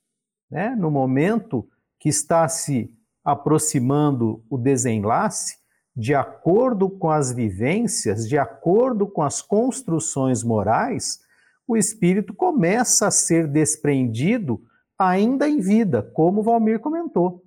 Né? 0.50 0.74
No 0.76 0.90
momento 0.90 1.68
que 1.98 2.08
está 2.08 2.48
se 2.48 2.94
aproximando 3.24 4.42
o 4.48 4.56
desenlace, 4.56 5.58
de 5.94 6.14
acordo 6.14 6.88
com 6.88 7.10
as 7.10 7.32
vivências, 7.32 8.28
de 8.28 8.38
acordo 8.38 9.06
com 9.06 9.20
as 9.20 9.42
construções 9.42 10.42
morais, 10.44 11.20
o 11.66 11.76
espírito 11.76 12.32
começa 12.32 13.08
a 13.08 13.10
ser 13.10 13.46
desprendido 13.46 14.62
ainda 14.98 15.48
em 15.48 15.60
vida, 15.60 16.02
como 16.02 16.42
Valmir 16.42 16.80
comentou. 16.80 17.44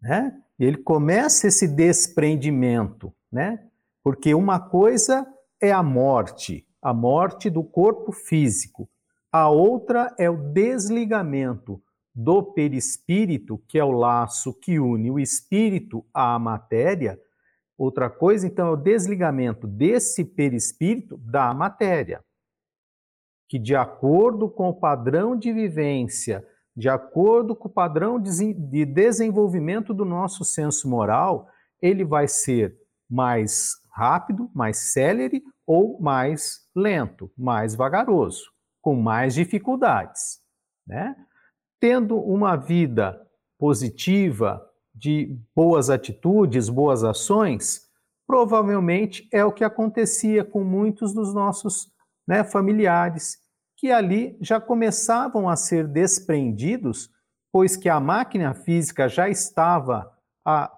Né? 0.00 0.32
Ele 0.58 0.78
começa 0.78 1.48
esse 1.48 1.68
desprendimento, 1.68 3.12
né? 3.30 3.66
porque 4.02 4.34
uma 4.34 4.58
coisa 4.58 5.26
é 5.60 5.72
a 5.72 5.82
morte, 5.82 6.66
a 6.80 6.94
morte 6.94 7.50
do 7.50 7.62
corpo 7.62 8.12
físico. 8.12 8.88
A 9.38 9.50
outra 9.50 10.14
é 10.18 10.30
o 10.30 10.38
desligamento 10.38 11.78
do 12.14 12.42
perispírito, 12.42 13.58
que 13.68 13.78
é 13.78 13.84
o 13.84 13.90
laço 13.90 14.54
que 14.54 14.80
une 14.80 15.10
o 15.10 15.18
espírito 15.18 16.06
à 16.14 16.38
matéria. 16.38 17.20
Outra 17.76 18.08
coisa, 18.08 18.46
então, 18.46 18.68
é 18.68 18.70
o 18.70 18.76
desligamento 18.76 19.66
desse 19.66 20.24
perispírito 20.24 21.18
da 21.18 21.52
matéria, 21.52 22.24
que 23.46 23.58
de 23.58 23.76
acordo 23.76 24.48
com 24.48 24.70
o 24.70 24.80
padrão 24.80 25.36
de 25.36 25.52
vivência, 25.52 26.42
de 26.74 26.88
acordo 26.88 27.54
com 27.54 27.68
o 27.68 27.70
padrão 27.70 28.18
de 28.18 28.86
desenvolvimento 28.86 29.92
do 29.92 30.06
nosso 30.06 30.46
senso 30.46 30.88
moral, 30.88 31.46
ele 31.82 32.06
vai 32.06 32.26
ser 32.26 32.74
mais 33.06 33.72
rápido, 33.90 34.50
mais 34.54 34.94
célere 34.94 35.42
ou 35.66 36.00
mais 36.00 36.66
lento, 36.74 37.30
mais 37.36 37.74
vagaroso, 37.74 38.55
com 38.86 38.94
mais 38.94 39.34
dificuldades, 39.34 40.38
né? 40.86 41.16
Tendo 41.80 42.20
uma 42.20 42.54
vida 42.54 43.20
positiva, 43.58 44.64
de 44.94 45.36
boas 45.56 45.90
atitudes, 45.90 46.68
boas 46.68 47.02
ações, 47.02 47.80
provavelmente 48.28 49.28
é 49.32 49.44
o 49.44 49.50
que 49.50 49.64
acontecia 49.64 50.44
com 50.44 50.62
muitos 50.62 51.12
dos 51.12 51.34
nossos 51.34 51.92
né, 52.28 52.44
familiares, 52.44 53.38
que 53.76 53.90
ali 53.90 54.38
já 54.40 54.60
começavam 54.60 55.48
a 55.48 55.56
ser 55.56 55.88
desprendidos, 55.88 57.10
pois 57.50 57.76
que 57.76 57.88
a 57.88 57.98
máquina 57.98 58.54
física 58.54 59.08
já 59.08 59.28
estava 59.28 60.16
a 60.44 60.72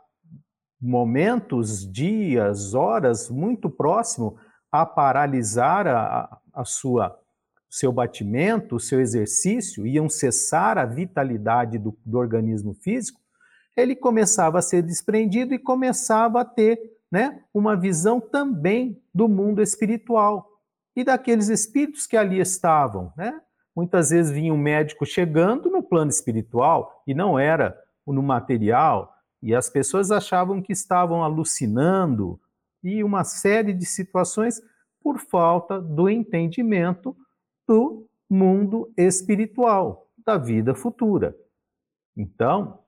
momentos, 0.80 1.86
dias, 1.86 2.72
horas 2.72 3.28
muito 3.28 3.68
próximo 3.68 4.38
a 4.72 4.86
paralisar 4.86 5.86
a, 5.86 6.40
a 6.54 6.64
sua 6.64 7.14
seu 7.68 7.92
batimento, 7.92 8.76
o 8.76 8.80
seu 8.80 9.00
exercício, 9.00 9.86
iam 9.86 10.08
cessar 10.08 10.78
a 10.78 10.86
vitalidade 10.86 11.78
do, 11.78 11.96
do 12.04 12.18
organismo 12.18 12.74
físico, 12.74 13.20
ele 13.76 13.94
começava 13.94 14.58
a 14.58 14.62
ser 14.62 14.82
desprendido 14.82 15.54
e 15.54 15.58
começava 15.58 16.40
a 16.40 16.44
ter 16.44 16.80
né, 17.10 17.42
uma 17.54 17.76
visão 17.76 18.20
também 18.20 19.00
do 19.14 19.28
mundo 19.28 19.62
espiritual 19.62 20.48
e 20.96 21.04
daqueles 21.04 21.48
espíritos 21.48 22.06
que 22.06 22.16
ali 22.16 22.40
estavam. 22.40 23.12
Né? 23.16 23.40
Muitas 23.74 24.10
vezes 24.10 24.32
vinha 24.32 24.52
um 24.52 24.58
médico 24.58 25.06
chegando 25.06 25.70
no 25.70 25.82
plano 25.82 26.10
espiritual 26.10 27.02
e 27.06 27.14
não 27.14 27.38
era 27.38 27.78
no 28.06 28.22
material, 28.22 29.14
e 29.42 29.54
as 29.54 29.68
pessoas 29.68 30.10
achavam 30.10 30.62
que 30.62 30.72
estavam 30.72 31.22
alucinando 31.22 32.40
e 32.82 33.04
uma 33.04 33.22
série 33.22 33.72
de 33.72 33.84
situações 33.84 34.60
por 35.00 35.18
falta 35.18 35.80
do 35.80 36.08
entendimento 36.08 37.16
do 37.68 38.08
mundo 38.28 38.90
espiritual, 38.96 40.10
da 40.24 40.38
vida 40.38 40.74
futura. 40.74 41.36
Então, 42.16 42.80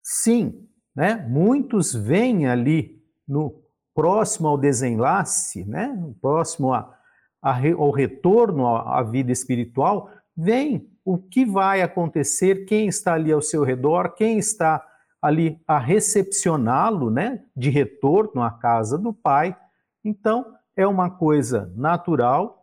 sim, 0.00 0.66
né, 0.94 1.26
muitos 1.28 1.92
vêm 1.92 2.46
ali 2.46 3.04
no 3.26 3.62
próximo 3.92 4.46
ao 4.46 4.56
desenlace, 4.56 5.64
né, 5.64 5.92
próximo 6.20 6.72
a, 6.72 6.96
a, 7.42 7.56
ao 7.76 7.90
retorno 7.90 8.68
à, 8.68 9.00
à 9.00 9.02
vida 9.02 9.32
espiritual, 9.32 10.10
vem 10.36 10.88
o 11.04 11.18
que 11.18 11.44
vai 11.44 11.82
acontecer, 11.82 12.66
quem 12.66 12.86
está 12.86 13.14
ali 13.14 13.32
ao 13.32 13.42
seu 13.42 13.64
redor, 13.64 14.14
quem 14.14 14.38
está 14.38 14.84
ali 15.20 15.60
a 15.66 15.78
recepcioná-lo, 15.78 17.10
né, 17.10 17.44
de 17.56 17.68
retorno 17.68 18.42
à 18.42 18.50
casa 18.50 18.96
do 18.96 19.12
pai. 19.12 19.56
Então, 20.04 20.54
é 20.76 20.86
uma 20.86 21.10
coisa 21.10 21.72
natural 21.74 22.55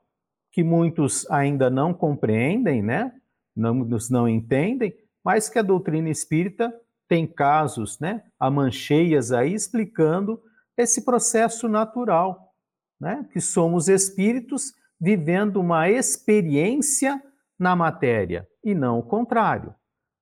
que 0.54 0.64
muitos 0.64 1.30
ainda 1.30 1.70
não 1.70 1.94
compreendem, 1.94 2.82
né? 2.82 3.12
Não, 3.56 3.74
não 4.10 4.30
entendem, 4.30 4.96
mas 5.26 5.50
que 5.50 5.60
a 5.60 5.64
doutrina 5.64 6.10
espírita 6.10 6.74
tem 7.08 7.28
casos, 7.28 8.00
né, 8.00 8.24
amancheias 8.40 9.32
aí 9.32 9.54
explicando 9.54 10.42
esse 10.78 11.04
processo 11.04 11.68
natural, 11.68 12.54
né, 13.00 13.28
que 13.32 13.40
somos 13.40 13.88
espíritos 13.88 14.74
vivendo 15.00 15.60
uma 15.60 15.90
experiência 15.90 17.22
na 17.60 17.76
matéria 17.76 18.48
e 18.64 18.74
não 18.74 19.00
o 19.00 19.04
contrário. 19.04 19.76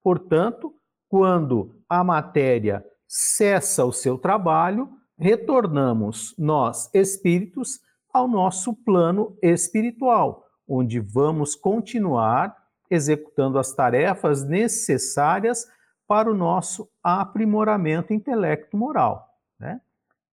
Portanto, 0.03 0.73
quando 1.07 1.81
a 1.87 2.03
matéria 2.03 2.83
cessa 3.07 3.85
o 3.85 3.91
seu 3.93 4.17
trabalho, 4.17 4.89
retornamos 5.17 6.35
nós, 6.37 6.89
espíritos, 6.93 7.79
ao 8.13 8.27
nosso 8.27 8.73
plano 8.73 9.37
espiritual, 9.41 10.45
onde 10.67 10.99
vamos 10.99 11.55
continuar 11.55 12.55
executando 12.89 13.57
as 13.57 13.73
tarefas 13.73 14.47
necessárias 14.47 15.65
para 16.07 16.29
o 16.29 16.35
nosso 16.35 16.89
aprimoramento 17.01 18.13
intelecto-moral. 18.13 19.29
Né? 19.57 19.79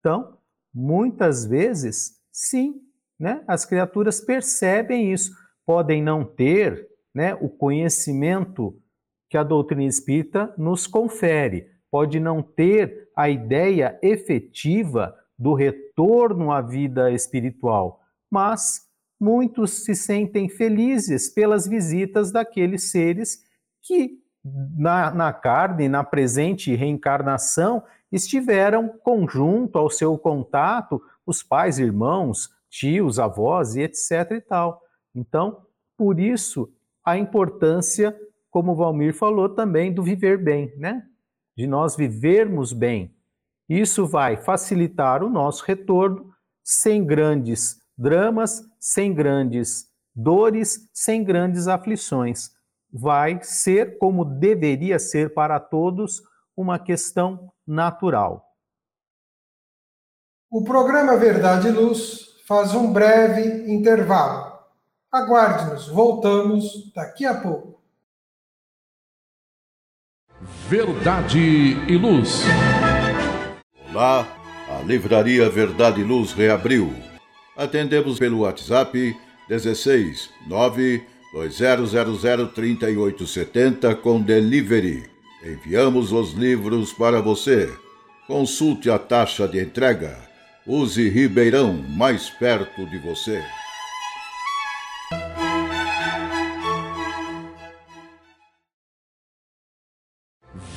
Então, 0.00 0.38
muitas 0.74 1.46
vezes, 1.46 2.20
sim, 2.32 2.80
né, 3.18 3.44
as 3.46 3.64
criaturas 3.64 4.20
percebem 4.20 5.12
isso, 5.12 5.32
podem 5.64 6.02
não 6.02 6.24
ter 6.24 6.88
né, 7.14 7.34
o 7.34 7.48
conhecimento 7.48 8.80
que 9.30 9.36
a 9.36 9.42
doutrina 9.42 9.84
espírita 9.84 10.52
nos 10.56 10.86
confere. 10.86 11.68
Pode 11.90 12.18
não 12.18 12.42
ter 12.42 13.10
a 13.16 13.28
ideia 13.28 13.98
efetiva 14.02 15.16
do 15.38 15.54
retorno 15.54 15.87
à 16.52 16.60
vida 16.60 17.10
espiritual, 17.10 18.00
mas 18.30 18.86
muitos 19.20 19.84
se 19.84 19.94
sentem 19.94 20.48
felizes 20.48 21.28
pelas 21.28 21.66
visitas 21.66 22.30
daqueles 22.30 22.90
seres 22.90 23.38
que, 23.82 24.18
na, 24.76 25.10
na 25.12 25.32
carne, 25.32 25.88
na 25.88 26.04
presente 26.04 26.74
reencarnação, 26.74 27.82
estiveram 28.10 28.88
conjunto 28.88 29.78
ao 29.78 29.90
seu 29.90 30.16
contato, 30.16 31.02
os 31.26 31.42
pais, 31.42 31.78
irmãos, 31.78 32.48
tios, 32.70 33.18
avós 33.18 33.76
e 33.76 33.82
etc. 33.82 34.32
e 34.32 34.40
tal. 34.40 34.80
Então, 35.14 35.62
por 35.96 36.20
isso, 36.20 36.72
a 37.04 37.18
importância 37.18 38.16
como 38.50 38.72
o 38.72 38.74
Valmir 38.74 39.14
falou 39.14 39.48
também, 39.48 39.92
do 39.92 40.02
viver 40.02 40.42
bem, 40.42 40.72
né? 40.76 41.06
De 41.56 41.66
nós 41.66 41.96
vivermos 41.96 42.72
bem. 42.72 43.14
Isso 43.68 44.06
vai 44.06 44.36
facilitar 44.36 45.22
o 45.22 45.28
nosso 45.28 45.64
retorno 45.64 46.32
sem 46.64 47.04
grandes 47.04 47.76
dramas, 47.96 48.62
sem 48.78 49.12
grandes 49.12 49.86
dores, 50.14 50.88
sem 50.94 51.22
grandes 51.22 51.68
aflições. 51.68 52.50
Vai 52.90 53.42
ser 53.42 53.98
como 53.98 54.24
deveria 54.24 54.98
ser 54.98 55.34
para 55.34 55.60
todos 55.60 56.22
uma 56.56 56.78
questão 56.78 57.52
natural. 57.66 58.44
O 60.50 60.64
programa 60.64 61.16
Verdade 61.16 61.68
e 61.68 61.70
Luz 61.70 62.42
faz 62.46 62.74
um 62.74 62.90
breve 62.90 63.70
intervalo. 63.70 64.58
Aguarde-nos, 65.12 65.88
voltamos 65.88 66.90
daqui 66.94 67.26
a 67.26 67.38
pouco. 67.38 67.78
Verdade 70.68 71.38
e 71.38 71.96
Luz. 71.98 72.44
Olá, 73.90 74.28
a 74.68 74.82
Livraria 74.82 75.48
Verdade 75.48 76.02
e 76.02 76.04
Luz 76.04 76.32
reabriu. 76.32 76.94
Atendemos 77.56 78.18
pelo 78.18 78.40
WhatsApp 78.40 79.16
16 79.48 80.28
9 80.46 81.02
2000 81.32 82.48
3870 82.48 83.94
com 83.96 84.20
delivery. 84.20 85.08
Enviamos 85.42 86.12
os 86.12 86.34
livros 86.34 86.92
para 86.92 87.22
você. 87.22 87.72
Consulte 88.26 88.90
a 88.90 88.98
taxa 88.98 89.48
de 89.48 89.58
entrega. 89.58 90.18
Use 90.66 91.08
Ribeirão 91.08 91.72
mais 91.72 92.28
perto 92.28 92.84
de 92.90 92.98
você. 92.98 93.42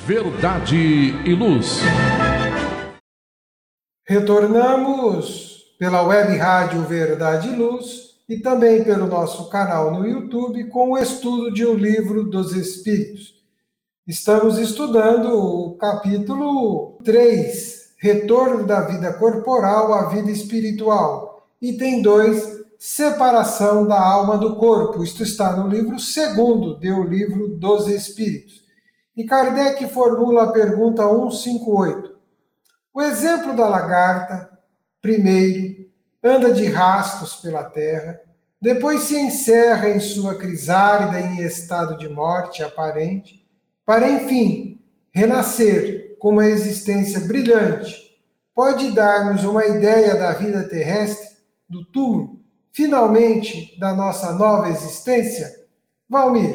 Verdade 0.06 1.14
e 1.26 1.34
Luz. 1.34 1.82
Retornamos 4.12 5.74
pela 5.78 6.02
web 6.02 6.36
rádio 6.36 6.82
Verdade 6.82 7.48
e 7.48 7.56
Luz 7.56 8.10
e 8.28 8.36
também 8.36 8.84
pelo 8.84 9.06
nosso 9.06 9.48
canal 9.48 9.90
no 9.90 10.06
YouTube 10.06 10.68
com 10.68 10.90
o 10.90 10.98
estudo 10.98 11.50
de 11.50 11.64
um 11.64 11.72
livro 11.72 12.22
dos 12.24 12.54
Espíritos. 12.54 13.42
Estamos 14.06 14.58
estudando 14.58 15.34
o 15.34 15.78
capítulo 15.78 16.98
3, 17.02 17.94
Retorno 17.96 18.66
da 18.66 18.82
Vida 18.82 19.14
Corporal 19.14 19.94
à 19.94 20.10
Vida 20.10 20.30
Espiritual. 20.30 21.48
Item 21.62 22.02
2, 22.02 22.64
Separação 22.78 23.86
da 23.86 23.98
Alma 23.98 24.36
do 24.36 24.56
Corpo. 24.56 25.02
Isto 25.02 25.22
está 25.22 25.56
no 25.56 25.66
livro 25.66 25.98
segundo 25.98 26.74
do 26.74 27.02
livro 27.04 27.48
dos 27.48 27.88
Espíritos. 27.88 28.62
E 29.16 29.24
Kardec 29.24 29.88
formula 29.88 30.42
a 30.42 30.52
pergunta 30.52 31.02
158. 31.02 32.11
O 32.94 33.00
exemplo 33.00 33.56
da 33.56 33.66
lagarta, 33.66 34.50
primeiro, 35.00 35.86
anda 36.22 36.52
de 36.52 36.66
rastos 36.66 37.36
pela 37.36 37.64
terra, 37.64 38.20
depois 38.60 39.02
se 39.04 39.18
encerra 39.18 39.88
em 39.88 39.98
sua 39.98 40.36
crisálida 40.36 41.18
em 41.20 41.40
estado 41.42 41.96
de 41.96 42.08
morte 42.08 42.62
aparente, 42.62 43.44
para 43.84 44.08
enfim 44.08 44.78
renascer 45.10 46.16
com 46.18 46.30
uma 46.30 46.46
existência 46.46 47.20
brilhante. 47.20 48.20
Pode 48.54 48.92
dar-nos 48.92 49.42
uma 49.42 49.64
ideia 49.66 50.14
da 50.14 50.32
vida 50.32 50.68
terrestre, 50.68 51.32
do 51.68 51.84
túmulo, 51.86 52.40
finalmente 52.70 53.78
da 53.80 53.94
nossa 53.94 54.32
nova 54.32 54.68
existência? 54.68 55.50
Valmir. 56.08 56.54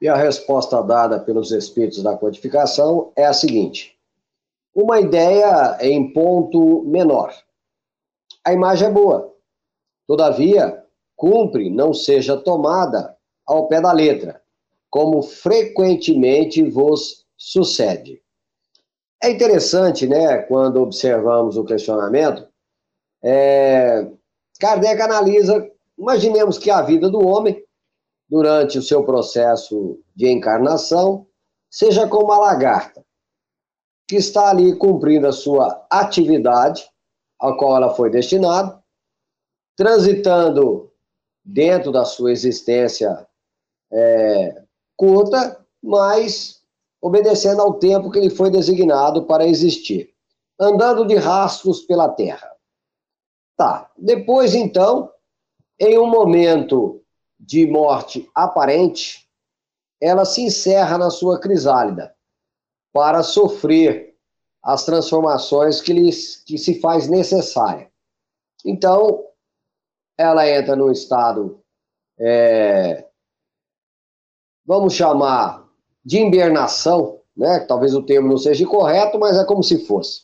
E 0.00 0.08
a 0.08 0.16
resposta 0.16 0.82
dada 0.82 1.20
pelos 1.20 1.52
espíritos 1.52 2.02
da 2.02 2.16
codificação 2.16 3.12
é 3.14 3.26
a 3.26 3.34
seguinte: 3.34 3.99
uma 4.74 5.00
ideia 5.00 5.78
em 5.80 6.12
ponto 6.12 6.84
menor. 6.84 7.32
A 8.44 8.52
imagem 8.52 8.88
é 8.88 8.90
boa, 8.90 9.34
todavia, 10.06 10.82
cumpre 11.16 11.68
não 11.70 11.92
seja 11.92 12.36
tomada 12.36 13.16
ao 13.46 13.68
pé 13.68 13.80
da 13.80 13.92
letra, 13.92 14.40
como 14.88 15.22
frequentemente 15.22 16.62
vos 16.68 17.26
sucede. 17.36 18.22
É 19.22 19.30
interessante, 19.30 20.06
né, 20.06 20.38
quando 20.38 20.80
observamos 20.80 21.56
o 21.56 21.64
questionamento, 21.64 22.48
é, 23.22 24.10
Kardec 24.58 25.00
analisa, 25.02 25.70
imaginemos 25.98 26.56
que 26.56 26.70
a 26.70 26.80
vida 26.80 27.10
do 27.10 27.26
homem 27.26 27.62
durante 28.30 28.78
o 28.78 28.82
seu 28.82 29.04
processo 29.04 29.98
de 30.14 30.28
encarnação, 30.28 31.26
seja 31.68 32.06
como 32.06 32.30
a 32.32 32.38
lagarta, 32.38 33.04
que 34.10 34.16
está 34.16 34.50
ali 34.50 34.74
cumprindo 34.74 35.28
a 35.28 35.32
sua 35.32 35.86
atividade, 35.88 36.84
a 37.40 37.52
qual 37.52 37.76
ela 37.76 37.94
foi 37.94 38.10
destinada, 38.10 38.82
transitando 39.76 40.90
dentro 41.44 41.92
da 41.92 42.04
sua 42.04 42.32
existência 42.32 43.24
é, 43.92 44.64
curta, 44.96 45.64
mas 45.80 46.60
obedecendo 47.00 47.62
ao 47.62 47.74
tempo 47.74 48.10
que 48.10 48.18
lhe 48.18 48.30
foi 48.30 48.50
designado 48.50 49.26
para 49.26 49.46
existir, 49.46 50.12
andando 50.58 51.06
de 51.06 51.14
rastros 51.14 51.82
pela 51.82 52.08
terra. 52.08 52.50
Tá, 53.56 53.92
depois 53.96 54.56
então, 54.56 55.08
em 55.78 55.96
um 56.00 56.06
momento 56.06 57.00
de 57.38 57.64
morte 57.64 58.28
aparente, 58.34 59.24
ela 60.00 60.24
se 60.24 60.42
encerra 60.42 60.98
na 60.98 61.10
sua 61.10 61.38
crisálida 61.38 62.12
para 62.92 63.22
sofrer 63.22 64.16
as 64.62 64.84
transformações 64.84 65.80
que, 65.80 65.92
lhe, 65.92 66.10
que 66.46 66.58
se 66.58 66.80
faz 66.80 67.08
necessária. 67.08 67.90
Então, 68.64 69.24
ela 70.18 70.48
entra 70.48 70.76
num 70.76 70.90
estado, 70.90 71.62
é, 72.18 73.06
vamos 74.66 74.92
chamar 74.92 75.66
de 76.04 76.18
hibernação, 76.18 77.20
né? 77.36 77.60
talvez 77.60 77.94
o 77.94 78.02
termo 78.02 78.28
não 78.28 78.36
seja 78.36 78.66
correto, 78.66 79.18
mas 79.18 79.38
é 79.38 79.44
como 79.44 79.62
se 79.62 79.86
fosse. 79.86 80.22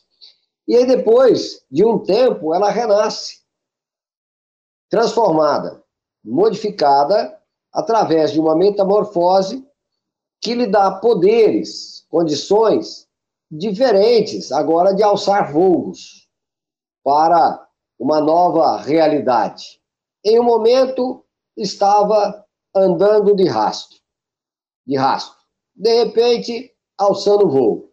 E 0.67 0.75
aí, 0.75 0.85
depois 0.85 1.65
de 1.71 1.83
um 1.83 1.97
tempo, 1.97 2.53
ela 2.53 2.69
renasce, 2.69 3.41
transformada 4.89 5.83
modificada 6.27 7.41
através 7.71 8.31
de 8.31 8.39
uma 8.39 8.55
metamorfose 8.55 9.65
que 10.41 10.53
lhe 10.53 10.67
dá 10.67 10.91
poderes, 10.91 11.96
condições 12.09 13.07
diferentes 13.49 14.51
agora 14.51 14.93
de 14.93 15.03
alçar 15.03 15.51
voos 15.51 16.27
para 17.03 17.65
uma 17.97 18.19
nova 18.19 18.77
realidade. 18.81 19.81
Em 20.23 20.39
um 20.39 20.43
momento 20.43 21.25
estava 21.55 22.45
andando 22.75 23.35
de 23.35 23.47
rastro, 23.47 23.97
de 24.85 24.97
rastro. 24.97 25.37
De 25.75 26.03
repente, 26.03 26.73
alçando 26.97 27.49
voo. 27.49 27.91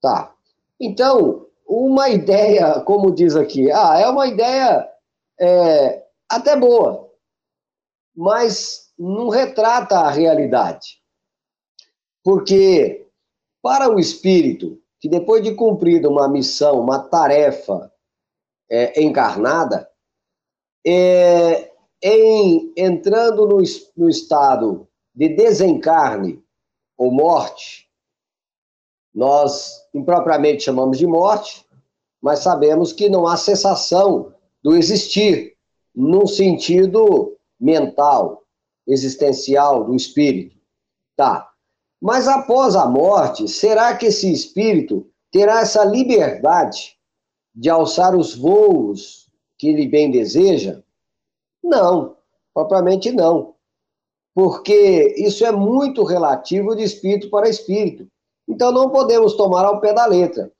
Tá. 0.00 0.34
Então, 0.80 1.46
uma 1.66 2.08
ideia, 2.08 2.80
como 2.80 3.14
diz 3.14 3.34
aqui, 3.34 3.70
ah, 3.70 3.98
é 3.98 4.08
uma 4.08 4.26
ideia 4.26 4.88
é, 5.40 6.06
até 6.28 6.56
boa, 6.56 7.10
mas 8.16 8.92
não 8.98 9.28
retrata 9.28 9.98
a 9.98 10.10
realidade. 10.10 11.02
Porque 12.22 13.07
para 13.62 13.90
o 13.90 13.98
espírito, 13.98 14.80
que 15.00 15.08
depois 15.08 15.42
de 15.42 15.54
cumprida 15.54 16.08
uma 16.08 16.28
missão, 16.28 16.80
uma 16.80 16.98
tarefa 16.98 17.92
é, 18.70 19.00
encarnada, 19.02 19.88
é, 20.86 21.72
em 22.02 22.72
entrando 22.76 23.46
no, 23.46 23.58
no 23.96 24.08
estado 24.08 24.88
de 25.14 25.28
desencarne 25.28 26.42
ou 26.96 27.10
morte, 27.12 27.88
nós 29.14 29.84
impropriamente 29.92 30.64
chamamos 30.64 30.98
de 30.98 31.06
morte, 31.06 31.66
mas 32.20 32.40
sabemos 32.40 32.92
que 32.92 33.08
não 33.08 33.26
há 33.26 33.36
cessação 33.36 34.32
do 34.62 34.76
existir, 34.76 35.56
num 35.94 36.26
sentido 36.26 37.36
mental, 37.58 38.44
existencial 38.86 39.84
do 39.84 39.94
espírito. 39.94 40.56
Tá. 41.16 41.50
Mas 42.00 42.28
após 42.28 42.76
a 42.76 42.86
morte, 42.86 43.48
será 43.48 43.96
que 43.96 44.06
esse 44.06 44.30
espírito 44.30 45.10
terá 45.32 45.60
essa 45.60 45.84
liberdade 45.84 46.96
de 47.54 47.68
alçar 47.68 48.14
os 48.14 48.36
voos 48.36 49.28
que 49.58 49.68
ele 49.68 49.88
bem 49.88 50.10
deseja? 50.10 50.82
Não, 51.62 52.16
propriamente 52.54 53.10
não. 53.10 53.54
Porque 54.32 55.14
isso 55.18 55.44
é 55.44 55.50
muito 55.50 56.04
relativo 56.04 56.76
de 56.76 56.84
espírito 56.84 57.28
para 57.28 57.48
espírito. 57.48 58.08
Então 58.46 58.70
não 58.70 58.90
podemos 58.90 59.34
tomar 59.34 59.64
ao 59.64 59.80
pé 59.80 59.92
da 59.92 60.06
letra. 60.06 60.52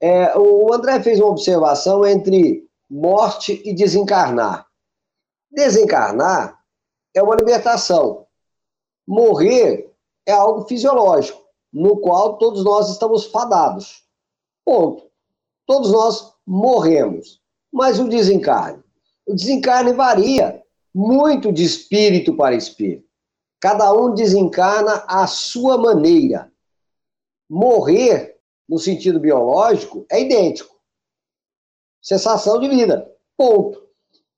É, 0.00 0.36
o 0.36 0.72
André 0.72 1.00
fez 1.00 1.20
uma 1.20 1.30
observação 1.30 2.04
entre 2.04 2.68
morte 2.88 3.62
e 3.64 3.72
desencarnar. 3.72 4.66
Desencarnar 5.50 6.58
é 7.14 7.22
uma 7.22 7.36
libertação. 7.36 8.26
Morrer 9.06 9.89
é 10.26 10.32
algo 10.32 10.66
fisiológico, 10.66 11.42
no 11.72 11.98
qual 11.98 12.36
todos 12.38 12.64
nós 12.64 12.90
estamos 12.90 13.26
fadados. 13.26 14.04
Ponto. 14.64 15.10
Todos 15.66 15.90
nós 15.92 16.32
morremos. 16.46 17.40
Mas 17.72 17.98
o 17.98 18.08
desencarne? 18.08 18.82
O 19.26 19.34
desencarne 19.34 19.92
varia 19.92 20.62
muito 20.94 21.52
de 21.52 21.64
espírito 21.64 22.36
para 22.36 22.56
espírito. 22.56 23.08
Cada 23.60 23.92
um 23.92 24.14
desencarna 24.14 25.04
à 25.06 25.26
sua 25.26 25.76
maneira. 25.78 26.50
Morrer, 27.48 28.38
no 28.68 28.78
sentido 28.78 29.20
biológico, 29.20 30.06
é 30.10 30.22
idêntico. 30.22 30.74
Cessação 32.02 32.58
de 32.58 32.68
vida. 32.68 33.10
Ponto. 33.36 33.86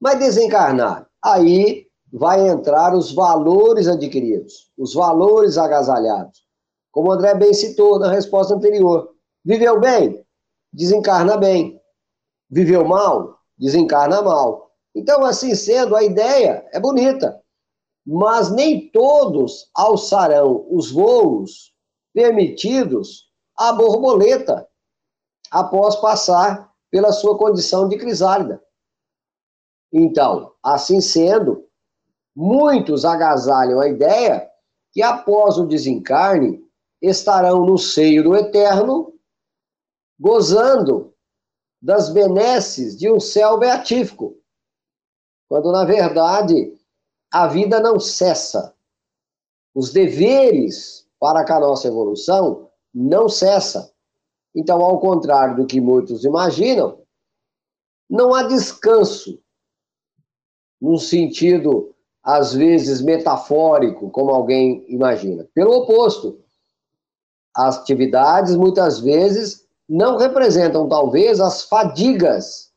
Mas 0.01 0.19
desencarnar, 0.19 1.09
aí 1.23 1.87
vai 2.13 2.47
entrar 2.47 2.95
os 2.95 3.13
valores 3.13 3.89
adquiridos, 3.89 4.71
os 4.77 4.93
valores 4.93 5.57
agasalhados. 5.57 6.43
Como 6.91 7.09
o 7.09 7.13
André 7.13 7.35
bem 7.35 7.55
citou 7.55 7.99
na 7.99 8.11
resposta 8.11 8.55
anterior. 8.55 9.15
Viveu 9.43 9.81
bem? 9.81 10.23
Desencarna 10.71 11.39
bem. 11.39 11.81
Viveu 12.51 12.85
mal? 12.85 13.39
Desencarna 13.59 14.21
mal. 14.21 14.71
Então, 14.95 15.25
assim 15.25 15.55
sendo, 15.55 15.97
a 15.97 16.03
ideia 16.03 16.69
é 16.71 16.79
bonita, 16.79 17.41
mas 18.07 18.51
nem 18.51 18.91
todos 18.91 19.71
alçarão 19.75 20.67
os 20.71 20.91
voos 20.91 21.73
permitidos 22.13 23.31
à 23.57 23.73
borboleta 23.73 24.69
após 25.51 25.97
passar 25.97 26.71
pela 26.91 27.11
sua 27.11 27.39
condição 27.39 27.89
de 27.89 27.97
crisálida. 27.97 28.63
Então, 29.91 30.53
assim 30.63 31.01
sendo, 31.01 31.62
muitos 32.35 33.05
agasalham 33.05 33.81
a 33.81 33.89
ideia 33.89 34.51
que 34.93 35.03
após 35.03 35.59
o 35.59 35.67
desencarne 35.67 36.63
estarão 37.01 37.65
no 37.65 37.79
seio 37.79 38.23
do 38.23 38.37
eterno, 38.37 39.13
gozando 40.19 41.15
das 41.81 42.11
benesses 42.11 42.97
de 42.97 43.11
um 43.11 43.19
céu 43.19 43.59
beatífico, 43.59 44.37
quando 45.49 45.73
na 45.73 45.85
verdade 45.85 46.73
a 47.33 47.49
vida 47.49 47.81
não 47.81 47.99
cessa. 47.99 48.75
Os 49.75 49.93
deveres 49.93 51.09
para 51.19 51.45
com 51.47 51.55
a 51.55 51.61
nossa 51.61 51.89
evolução 51.89 52.71
não 52.95 53.29
cessa. 53.29 53.93
Então, 54.55 54.83
ao 54.83 55.01
contrário 55.01 55.57
do 55.57 55.67
que 55.67 55.81
muitos 55.81 56.25
imaginam, 56.25 57.03
não 58.09 58.35
há 58.35 58.43
descanso 58.43 59.43
num 60.81 60.99
sentido, 60.99 61.92
às 62.23 62.53
vezes, 62.55 63.01
metafórico, 63.01 64.11
como 64.11 64.31
alguém 64.31 64.85
imagina. 64.89 65.49
Pelo 65.55 65.73
oposto, 65.79 66.39
as 67.55 67.79
atividades, 67.79 68.55
muitas 68.55 69.01
vezes, 69.01 69.67
não 69.89 70.17
representam, 70.17 70.89
talvez, 70.89 71.41
as 71.41 71.63
fadigas 71.63 72.71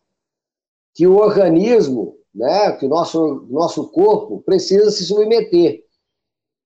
que 0.95 1.05
o 1.05 1.17
organismo, 1.17 2.15
né, 2.33 2.71
que 2.71 2.85
o 2.85 2.89
nosso, 2.89 3.45
nosso 3.49 3.87
corpo 3.89 4.41
precisa 4.41 4.89
se 4.89 5.05
submeter. 5.05 5.83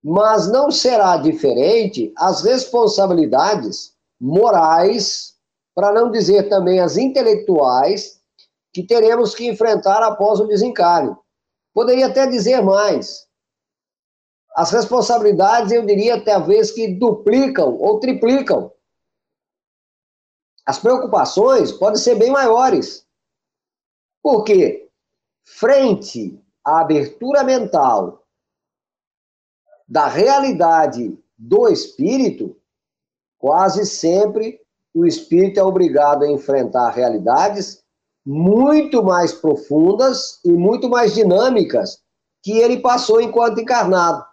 Mas 0.01 0.49
não 0.49 0.71
será 0.71 1.17
diferente 1.17 2.13
as 2.15 2.43
responsabilidades 2.43 3.93
morais, 4.19 5.35
para 5.75 5.91
não 5.91 6.09
dizer 6.09 6.47
também 6.47 6.79
as 6.79 6.95
intelectuais, 6.95 8.19
que 8.73 8.83
teremos 8.83 9.35
que 9.35 9.47
enfrentar 9.47 10.01
após 10.03 10.39
o 10.39 10.47
desencarne. 10.47 11.15
Poderia 11.73 12.07
até 12.07 12.27
dizer 12.27 12.61
mais. 12.61 13.27
As 14.55 14.71
responsabilidades, 14.71 15.71
eu 15.71 15.85
diria, 15.85 16.23
talvez 16.23 16.71
que 16.71 16.87
duplicam 16.95 17.75
ou 17.75 17.99
triplicam. 17.99 18.71
As 20.65 20.77
preocupações 20.79 21.71
podem 21.71 22.01
ser 22.01 22.15
bem 22.15 22.29
maiores. 22.29 23.07
Porque, 24.21 24.89
frente 25.43 26.43
à 26.63 26.81
abertura 26.81 27.43
mental 27.43 28.27
da 29.87 30.07
realidade 30.07 31.17
do 31.37 31.67
espírito, 31.69 32.55
quase 33.37 33.85
sempre 33.85 34.61
o 34.93 35.05
espírito 35.05 35.59
é 35.59 35.63
obrigado 35.63 36.23
a 36.23 36.29
enfrentar 36.29 36.89
realidades 36.89 37.83
muito 38.31 39.01
mais 39.03 39.33
profundas 39.33 40.39
e 40.45 40.51
muito 40.51 40.87
mais 40.87 41.15
dinâmicas 41.15 42.03
que 42.43 42.51
ele 42.51 42.77
passou 42.77 43.19
enquanto 43.19 43.59
encarnado. 43.59 44.23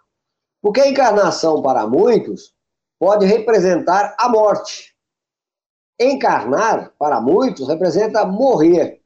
Porque 0.61 0.79
a 0.79 0.87
encarnação, 0.87 1.63
para 1.63 1.87
muitos, 1.87 2.53
pode 2.99 3.25
representar 3.25 4.15
a 4.19 4.29
morte. 4.29 4.95
Encarnar, 5.99 6.93
para 6.99 7.19
muitos, 7.19 7.67
representa 7.67 8.23
morrer 8.23 9.01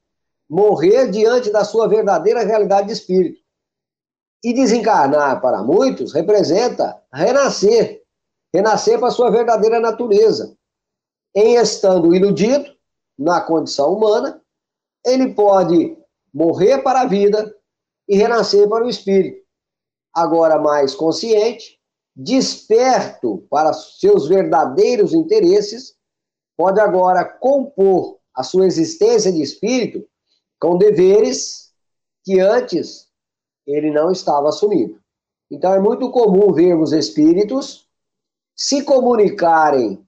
morrer 0.49 1.09
diante 1.09 1.49
da 1.49 1.63
sua 1.63 1.87
verdadeira 1.87 2.43
realidade 2.43 2.87
de 2.87 2.93
espírito. 2.93 3.39
E 4.43 4.53
desencarnar, 4.53 5.39
para 5.39 5.63
muitos, 5.63 6.11
representa 6.11 7.01
renascer 7.13 8.01
renascer 8.53 8.99
para 8.99 9.07
a 9.07 9.11
sua 9.11 9.31
verdadeira 9.31 9.79
natureza. 9.79 10.57
Em 11.33 11.55
estando 11.55 12.13
iludido 12.13 12.69
na 13.17 13.39
condição 13.39 13.93
humana, 13.93 14.40
ele 15.05 15.33
pode 15.33 15.97
morrer 16.33 16.79
para 16.79 17.01
a 17.01 17.05
vida 17.05 17.53
e 18.07 18.15
renascer 18.15 18.67
para 18.69 18.85
o 18.85 18.89
espírito. 18.89 19.41
Agora 20.13 20.59
mais 20.59 20.93
consciente, 20.93 21.79
desperto 22.15 23.45
para 23.49 23.73
seus 23.73 24.27
verdadeiros 24.27 25.13
interesses, 25.13 25.95
pode 26.57 26.79
agora 26.79 27.23
compor 27.23 28.19
a 28.35 28.43
sua 28.43 28.65
existência 28.65 29.31
de 29.31 29.41
espírito 29.41 30.05
com 30.59 30.77
deveres 30.77 31.71
que 32.23 32.39
antes 32.39 33.07
ele 33.65 33.91
não 33.91 34.11
estava 34.11 34.49
assumindo. 34.49 34.99
Então 35.49 35.73
é 35.73 35.79
muito 35.79 36.09
comum 36.11 36.53
vermos 36.53 36.93
espíritos 36.93 37.87
se 38.55 38.83
comunicarem 38.83 40.05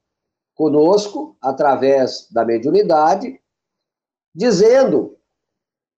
conosco 0.56 1.36
através 1.42 2.28
da 2.32 2.46
mediunidade, 2.46 3.42
dizendo 4.34 5.18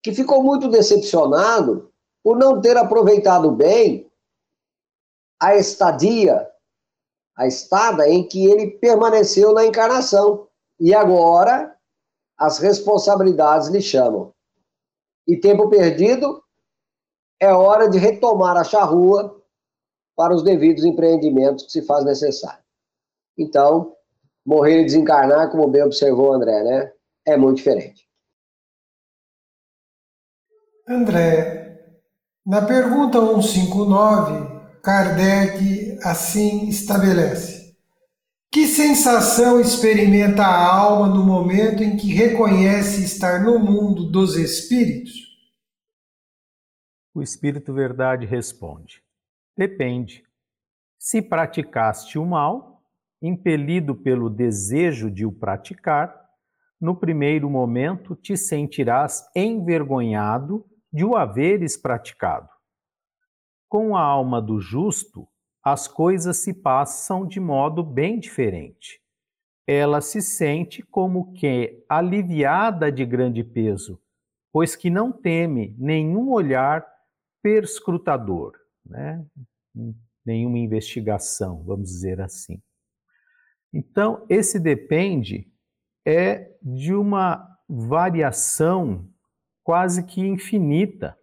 que 0.04 0.13
ficou 0.13 0.43
muito 0.43 0.67
decepcionado 0.69 1.91
por 2.24 2.38
não 2.38 2.60
ter 2.62 2.78
aproveitado 2.78 3.52
bem 3.52 4.12
a 5.39 5.56
estadia, 5.56 6.50
a 7.36 7.48
estada 7.48 8.08
em 8.08 8.28
que 8.28 8.45
ele 8.45 8.71
permaneceu 8.71 9.54
na 9.54 9.65
encarnação. 9.65 10.48
E 10.80 10.93
agora 10.93 11.76
as 12.38 12.60
responsabilidades 12.60 13.69
lhe 13.69 13.82
chamam 13.82 14.36
e 15.28 15.38
tempo 15.38 15.69
perdido, 15.69 16.43
é 17.39 17.52
hora 17.52 17.89
de 17.89 17.98
retomar 17.98 18.56
a 18.58 18.63
charrua 18.63 19.41
para 20.15 20.34
os 20.34 20.43
devidos 20.43 20.86
empreendimentos 20.86 21.65
que 21.65 21.71
se 21.71 21.82
faz 21.82 22.06
necessário. 22.06 22.63
Então, 23.38 23.95
morrer 24.45 24.82
e 24.82 24.86
desencarnar, 24.86 25.52
como 25.52 25.67
bem 25.67 25.84
observou 25.84 26.34
André, 26.34 26.63
né? 26.63 26.93
É 27.26 27.36
muito 27.36 27.58
diferente. 27.58 28.05
André, 30.88 31.80
na 32.45 32.63
pergunta 32.63 33.19
159, 33.19 34.80
Kardec 34.84 35.98
assim 36.04 36.69
estabelece: 36.69 37.76
Que 38.52 38.67
sensação 38.67 39.60
experimenta 39.60 40.43
a 40.43 40.76
alma 40.76 41.08
no 41.08 41.26
momento 41.26 41.82
em 41.82 41.98
que 41.98 42.13
reconhece 42.13 43.04
estar 43.04 43.43
no 43.43 43.58
mundo 43.58 44.12
dos 44.12 44.38
espíritos? 44.38 45.12
O 47.15 47.21
Espírito 47.24 47.74
Verdade 47.74 48.28
responde: 48.28 49.02
Depende. 49.58 50.24
Se 51.00 51.19
praticaste 51.19 52.19
o 52.19 52.26
mal, 52.28 52.84
impelido 53.24 53.95
pelo 53.95 54.30
desejo 54.30 55.10
de 55.10 55.26
o 55.26 55.32
praticar, 55.32 56.15
no 56.80 56.95
primeiro 56.95 57.50
momento 57.50 58.15
te 58.15 58.38
sentirás 58.38 59.28
envergonhado 59.36 60.63
de 60.96 61.04
o 61.04 61.18
haveres 61.18 61.76
praticado. 61.76 62.48
Com 63.68 63.98
a 63.98 64.02
alma 64.02 64.42
do 64.42 64.62
justo, 64.62 65.28
as 65.62 65.90
coisas 65.90 66.38
se 66.38 66.54
passam 66.54 67.28
de 67.28 67.38
modo 67.38 67.84
bem 67.84 68.18
diferente. 68.18 69.02
Ela 69.68 70.00
se 70.00 70.22
sente 70.22 70.82
como 70.84 71.34
que 71.34 71.84
aliviada 71.90 72.90
de 72.90 73.06
grande 73.06 73.44
peso, 73.44 74.02
pois 74.54 74.74
que 74.74 74.90
não 74.90 75.12
teme 75.12 75.76
nenhum 75.78 76.32
olhar 76.32 76.88
perscrutador, 77.44 78.54
né? 78.86 79.26
nenhuma 80.26 80.60
investigação, 80.60 81.62
vamos 81.62 81.90
dizer 81.90 82.22
assim. 82.22 82.64
Então, 83.74 84.26
esse 84.30 84.62
depende 84.62 85.52
é 86.06 86.56
de 86.62 86.94
uma 86.94 87.46
variação 87.68 89.10
quase 89.65 90.06
que 90.06 90.21
infinita, 90.21 91.19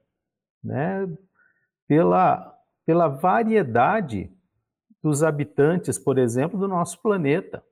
né? 0.62 1.08
pela, 1.88 2.54
pela 2.84 3.08
variedade 3.08 4.30
dos 5.02 5.22
habitantes, 5.22 5.98
por 5.98 6.18
exemplo, 6.18 6.60
do 6.60 6.68
nosso 6.68 7.00
planeta. 7.00 7.64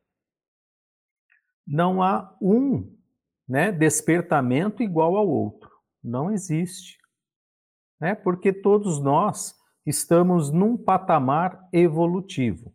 Não 1.66 2.02
há 2.02 2.34
um 2.40 2.96
né, 3.46 3.70
despertamento 3.70 4.82
igual 4.82 5.16
ao 5.16 5.28
outro. 5.28 5.70
Não 6.02 6.30
existe 6.30 7.00
né? 8.00 8.14
porque 8.14 8.52
todos 8.52 9.00
nós 9.00 9.54
estamos 9.84 10.50
num 10.50 10.76
patamar 10.76 11.68
evolutivo, 11.72 12.74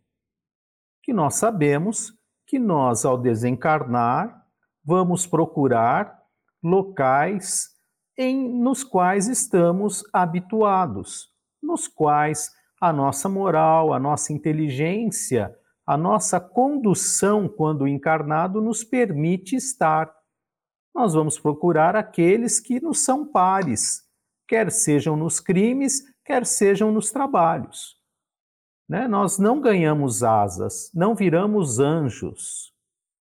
que 1.02 1.12
nós 1.12 1.34
sabemos 1.34 2.12
que 2.46 2.58
nós, 2.58 3.04
ao 3.04 3.18
desencarnar, 3.18 4.46
vamos 4.84 5.26
procurar 5.26 6.22
locais 6.62 7.75
em, 8.16 8.48
nos 8.48 8.82
quais 8.82 9.28
estamos 9.28 10.02
habituados, 10.12 11.28
nos 11.62 11.86
quais 11.86 12.50
a 12.80 12.92
nossa 12.92 13.28
moral, 13.28 13.92
a 13.92 13.98
nossa 13.98 14.32
inteligência, 14.32 15.56
a 15.86 15.96
nossa 15.96 16.40
condução 16.40 17.48
quando 17.48 17.86
encarnado 17.86 18.60
nos 18.60 18.82
permite 18.82 19.56
estar. 19.56 20.12
Nós 20.94 21.14
vamos 21.14 21.38
procurar 21.38 21.94
aqueles 21.94 22.58
que 22.58 22.80
nos 22.80 23.04
são 23.04 23.26
pares, 23.26 24.02
quer 24.48 24.70
sejam 24.70 25.16
nos 25.16 25.40
crimes, 25.40 26.02
quer 26.24 26.44
sejam 26.44 26.90
nos 26.90 27.10
trabalhos. 27.10 27.96
Né? 28.88 29.06
Nós 29.06 29.38
não 29.38 29.60
ganhamos 29.60 30.22
asas, 30.22 30.90
não 30.94 31.14
viramos 31.14 31.78
anjos 31.78 32.72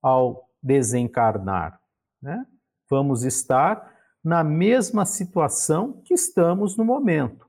ao 0.02 0.50
desencarnar. 0.62 1.80
Né? 2.22 2.46
Vamos 2.90 3.24
estar 3.24 3.95
na 4.26 4.44
mesma 4.44 5.06
situação 5.06 6.02
que 6.04 6.16
estamos 6.16 6.76
no 6.76 6.84
momento. 6.84 7.48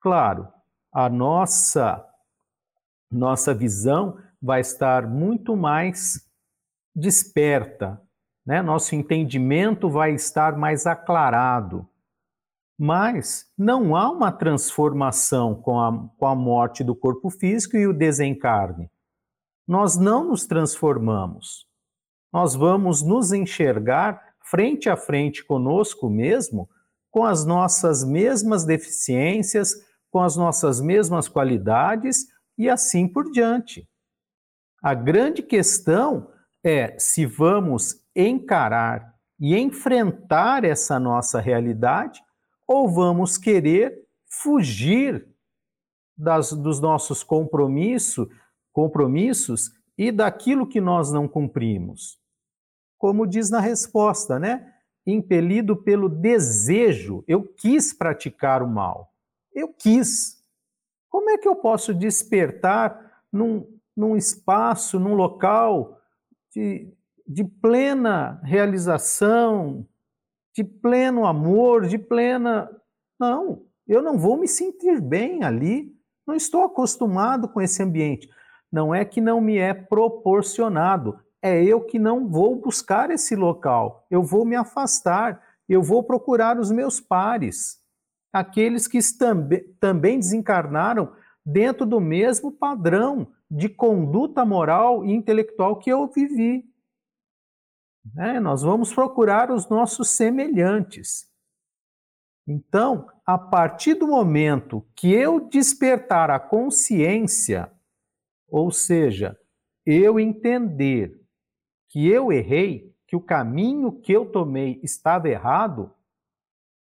Claro, 0.00 0.48
a 0.90 1.06
nossa 1.06 2.02
nossa 3.10 3.54
visão 3.54 4.18
vai 4.40 4.62
estar 4.62 5.06
muito 5.06 5.54
mais 5.54 6.26
desperta, 6.94 8.00
né? 8.44 8.62
Nosso 8.62 8.94
entendimento 8.94 9.90
vai 9.90 10.14
estar 10.14 10.56
mais 10.56 10.86
aclarado. 10.86 11.86
Mas 12.78 13.50
não 13.56 13.94
há 13.94 14.10
uma 14.10 14.32
transformação 14.32 15.54
com 15.54 15.78
a, 15.78 16.08
com 16.16 16.26
a 16.26 16.34
morte 16.34 16.82
do 16.82 16.94
corpo 16.94 17.28
físico 17.28 17.76
e 17.76 17.86
o 17.86 17.92
desencarne. 17.92 18.90
Nós 19.66 19.96
não 19.96 20.24
nos 20.24 20.46
transformamos. 20.46 21.66
Nós 22.32 22.54
vamos 22.54 23.02
nos 23.02 23.32
enxergar 23.32 24.27
frente 24.50 24.88
a 24.88 24.96
frente 24.96 25.44
conosco 25.44 26.08
mesmo, 26.08 26.68
com 27.10 27.24
as 27.24 27.44
nossas 27.44 28.04
mesmas 28.04 28.64
deficiências, 28.64 29.74
com 30.10 30.20
as 30.20 30.36
nossas 30.36 30.80
mesmas 30.80 31.28
qualidades 31.28 32.26
e 32.56 32.68
assim 32.68 33.06
por 33.06 33.30
diante. 33.30 33.88
A 34.82 34.94
grande 34.94 35.42
questão 35.42 36.30
é 36.64 36.98
se 36.98 37.26
vamos 37.26 38.02
encarar 38.14 39.14
e 39.38 39.56
enfrentar 39.56 40.64
essa 40.64 40.98
nossa 40.98 41.40
realidade, 41.40 42.20
ou 42.66 42.88
vamos 42.88 43.38
querer 43.38 43.96
fugir 44.28 45.26
das, 46.16 46.52
dos 46.52 46.80
nossos 46.80 47.22
compromisso, 47.22 48.28
compromissos 48.72 49.70
e 49.96 50.10
daquilo 50.10 50.66
que 50.66 50.80
nós 50.80 51.12
não 51.12 51.28
cumprimos. 51.28 52.18
Como 52.98 53.26
diz 53.26 53.48
na 53.48 53.60
resposta, 53.60 54.38
né? 54.38 54.74
Impelido 55.06 55.76
pelo 55.76 56.08
desejo, 56.08 57.24
eu 57.26 57.42
quis 57.42 57.92
praticar 57.92 58.62
o 58.62 58.68
mal. 58.68 59.14
Eu 59.54 59.68
quis. 59.68 60.36
Como 61.08 61.30
é 61.30 61.38
que 61.38 61.48
eu 61.48 61.56
posso 61.56 61.94
despertar 61.94 63.22
num, 63.32 63.66
num 63.96 64.16
espaço, 64.16 64.98
num 65.00 65.14
local 65.14 65.98
de, 66.52 66.92
de 67.26 67.44
plena 67.44 68.40
realização, 68.42 69.86
de 70.54 70.64
pleno 70.64 71.24
amor, 71.24 71.86
de 71.86 71.98
plena. 71.98 72.68
Não, 73.18 73.64
eu 73.86 74.02
não 74.02 74.18
vou 74.18 74.36
me 74.36 74.48
sentir 74.48 75.00
bem 75.00 75.44
ali. 75.44 75.94
Não 76.26 76.34
estou 76.34 76.64
acostumado 76.64 77.48
com 77.48 77.60
esse 77.60 77.82
ambiente. 77.82 78.28
Não 78.70 78.94
é 78.94 79.04
que 79.04 79.20
não 79.20 79.40
me 79.40 79.56
é 79.56 79.72
proporcionado, 79.72 81.18
é 81.42 81.62
eu 81.62 81.80
que 81.80 81.98
não 81.98 82.28
vou 82.28 82.56
buscar 82.56 83.10
esse 83.10 83.36
local. 83.36 84.06
Eu 84.10 84.22
vou 84.22 84.44
me 84.44 84.56
afastar, 84.56 85.42
eu 85.68 85.82
vou 85.82 86.02
procurar 86.02 86.58
os 86.58 86.70
meus 86.70 87.00
pares, 87.00 87.78
aqueles 88.32 88.86
que 88.86 88.98
também 89.80 90.18
desencarnaram 90.18 91.12
dentro 91.44 91.86
do 91.86 92.00
mesmo 92.00 92.52
padrão 92.52 93.32
de 93.50 93.68
conduta 93.68 94.44
moral 94.44 95.04
e 95.04 95.12
intelectual 95.12 95.78
que 95.78 95.90
eu 95.90 96.06
vivi. 96.06 96.64
Né? 98.14 98.40
Nós 98.40 98.62
vamos 98.62 98.92
procurar 98.92 99.50
os 99.50 99.68
nossos 99.68 100.10
semelhantes. 100.10 101.26
Então, 102.46 103.06
a 103.26 103.38
partir 103.38 103.94
do 103.94 104.06
momento 104.06 104.86
que 104.96 105.12
eu 105.12 105.48
despertar 105.48 106.30
a 106.30 106.40
consciência, 106.40 107.70
ou 108.48 108.70
seja, 108.70 109.38
eu 109.84 110.18
entender 110.18 111.17
que 111.88 112.08
eu 112.08 112.32
errei, 112.32 112.94
que 113.06 113.16
o 113.16 113.20
caminho 113.20 113.92
que 113.92 114.12
eu 114.12 114.26
tomei 114.26 114.80
estava 114.82 115.28
errado, 115.28 115.94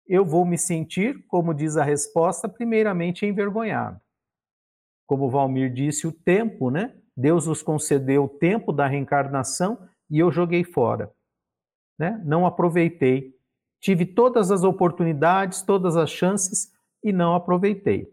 eu 0.06 0.26
vou 0.26 0.46
me 0.46 0.58
sentir, 0.58 1.26
como 1.28 1.54
diz 1.54 1.78
a 1.78 1.84
resposta, 1.84 2.48
primeiramente 2.48 3.26
envergonhado. 3.26 4.00
Como 5.06 5.30
Valmir 5.30 5.74
disse, 5.74 6.06
o 6.08 6.12
tempo, 6.12 6.70
né? 6.70 6.96
Deus 7.16 7.48
nos 7.48 7.64
concedeu 7.64 8.26
o 8.26 8.30
tempo 8.30 8.72
da 8.72 8.88
reencarnação 8.88 9.88
e 10.10 10.20
eu 10.20 10.32
joguei 10.32 10.64
fora 10.64 11.12
né? 11.98 12.22
não 12.24 12.46
aproveitei. 12.46 13.36
Tive 13.80 14.06
todas 14.06 14.52
as 14.52 14.64
oportunidades, 14.64 15.62
todas 15.62 15.96
as 15.96 16.10
chances 16.10 16.72
e 17.04 17.12
não 17.12 17.36
aproveitei. 17.36 18.12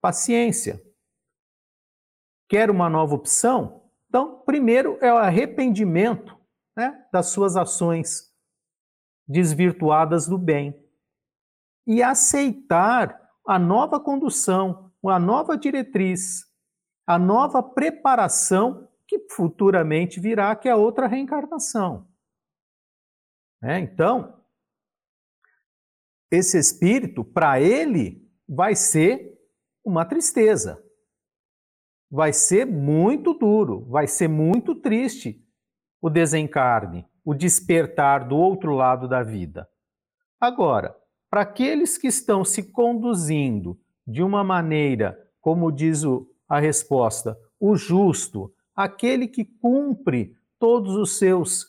Paciência. 0.00 0.82
Quer 2.48 2.70
uma 2.70 2.90
nova 2.90 3.14
opção? 3.14 3.83
Então, 4.14 4.38
primeiro 4.46 4.96
é 5.00 5.12
o 5.12 5.16
arrependimento 5.16 6.38
né, 6.76 7.04
das 7.12 7.30
suas 7.30 7.56
ações 7.56 8.32
desvirtuadas 9.26 10.28
do 10.28 10.38
bem 10.38 10.72
e 11.84 12.00
aceitar 12.00 13.20
a 13.44 13.58
nova 13.58 13.98
condução, 13.98 14.92
a 15.04 15.18
nova 15.18 15.58
diretriz, 15.58 16.44
a 17.04 17.18
nova 17.18 17.60
preparação 17.60 18.88
que 19.08 19.18
futuramente 19.32 20.20
virá, 20.20 20.54
que 20.54 20.68
é 20.68 20.76
outra 20.76 21.08
reencarnação. 21.08 22.08
É, 23.64 23.80
então, 23.80 24.44
esse 26.30 26.56
espírito, 26.56 27.24
para 27.24 27.60
ele, 27.60 28.32
vai 28.48 28.76
ser 28.76 29.36
uma 29.84 30.04
tristeza. 30.04 30.83
Vai 32.14 32.32
ser 32.32 32.64
muito 32.64 33.34
duro, 33.34 33.86
vai 33.88 34.06
ser 34.06 34.28
muito 34.28 34.72
triste 34.72 35.44
o 36.00 36.08
desencarne, 36.08 37.04
o 37.24 37.34
despertar 37.34 38.28
do 38.28 38.36
outro 38.36 38.72
lado 38.72 39.08
da 39.08 39.20
vida. 39.20 39.68
Agora, 40.40 40.94
para 41.28 41.40
aqueles 41.40 41.98
que 41.98 42.06
estão 42.06 42.44
se 42.44 42.70
conduzindo 42.70 43.76
de 44.06 44.22
uma 44.22 44.44
maneira, 44.44 45.18
como 45.40 45.72
diz 45.72 46.04
o, 46.04 46.24
a 46.48 46.60
resposta, 46.60 47.36
o 47.58 47.74
justo, 47.74 48.54
aquele 48.76 49.26
que 49.26 49.44
cumpre 49.44 50.36
todos 50.56 50.94
os 50.94 51.18
seus 51.18 51.64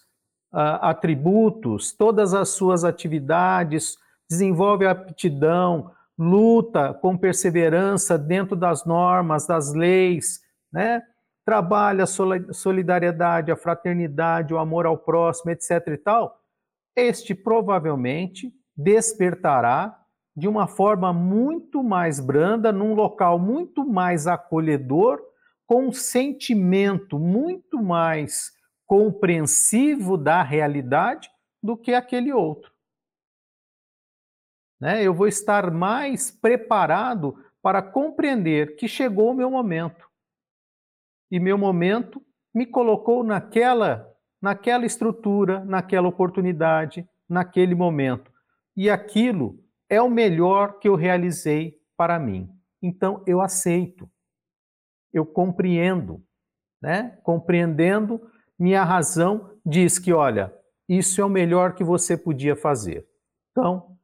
uh, 0.53 0.77
atributos, 0.79 1.91
todas 1.91 2.35
as 2.35 2.49
suas 2.49 2.83
atividades, 2.83 3.97
desenvolve 4.29 4.85
aptidão, 4.85 5.89
luta 6.18 6.93
com 6.93 7.18
perseverança 7.18 8.18
dentro 8.18 8.55
das 8.55 8.86
normas, 8.86 9.45
das 9.45 9.74
leis, 9.74 10.39
né? 10.72 11.01
trabalha 11.45 12.05
a 12.05 12.53
solidariedade, 12.53 13.51
a 13.51 13.55
fraternidade, 13.55 14.53
o 14.53 14.57
amor 14.57 14.88
ao 14.88 14.97
próximo, 14.97 15.51
etc. 15.51 15.88
e 15.89 15.97
tal, 15.97 16.41
este 16.95 17.36
provavelmente 17.36 18.51
despertará 18.76 19.95
de 20.36 20.47
uma 20.47 20.68
forma 20.68 21.13
muito 21.13 21.84
mais 21.84 22.20
branda, 22.20 22.72
num 22.72 22.93
local 22.93 23.38
muito 23.38 23.86
mais 23.86 24.28
acolhedor, 24.28 25.22
com 25.68 25.88
um 25.88 25.93
sentimento 25.93 27.18
muito 27.18 27.82
mais 27.82 28.51
compreensivo 28.86 30.18
da 30.18 30.43
realidade 30.43 31.30
do 31.63 31.78
que 31.78 31.93
aquele 31.93 32.34
outro. 32.34 32.74
Né? 34.80 35.03
Eu 35.03 35.13
vou 35.13 35.28
estar 35.28 35.71
mais 35.71 36.32
preparado 36.32 37.36
para 37.61 37.82
compreender 37.82 38.76
que 38.76 38.88
chegou 38.88 39.32
o 39.32 39.34
meu 39.34 39.49
momento. 39.49 40.07
E 41.32 41.39
meu 41.39 41.57
momento 41.57 42.21
me 42.53 42.65
colocou 42.65 43.23
naquela, 43.23 44.07
naquela 44.41 44.86
estrutura, 44.86 45.65
naquela 45.65 46.07
oportunidade, 46.07 47.07
naquele 47.28 47.73
momento. 47.73 48.32
E 48.76 48.89
aquilo 48.89 49.59
é 49.89 50.01
o 50.01 50.09
melhor 50.09 50.80
que 50.80 50.88
eu 50.88 50.95
realizei 50.95 51.80
para 51.97 52.19
mim. 52.19 52.49
Então 52.82 53.23
eu 53.26 53.41
aceito. 53.41 54.09
Eu 55.11 55.26
compreendo, 55.26 56.23
né? 56.82 57.17
Compreendendo 57.23 58.21
minha 58.57 58.84
razão 58.84 59.49
diz 59.65 59.97
que, 59.99 60.13
olha, 60.13 60.53
isso 60.88 61.19
é 61.19 61.26
o 61.26 61.30
melhor 61.30 61.73
que 61.73 61.84
você 61.84 62.15
podia 62.15 62.55
fazer. 62.55 63.07
Então, 63.51 63.94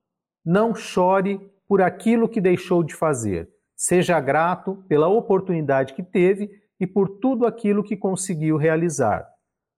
não 0.43 0.73
chore 0.73 1.39
por 1.67 1.81
aquilo 1.81 2.27
que 2.27 2.41
deixou 2.41 2.83
de 2.83 2.95
fazer. 2.95 3.49
Seja 3.75 4.19
grato 4.19 4.83
pela 4.87 5.07
oportunidade 5.07 5.93
que 5.93 6.03
teve 6.03 6.49
e 6.79 6.85
por 6.85 7.07
tudo 7.19 7.45
aquilo 7.45 7.83
que 7.83 7.95
conseguiu 7.95 8.57
realizar. 8.57 9.27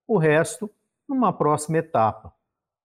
O 0.08 0.18
resto, 0.18 0.70
numa 1.08 1.32
próxima 1.32 1.78
etapa. 1.78 2.34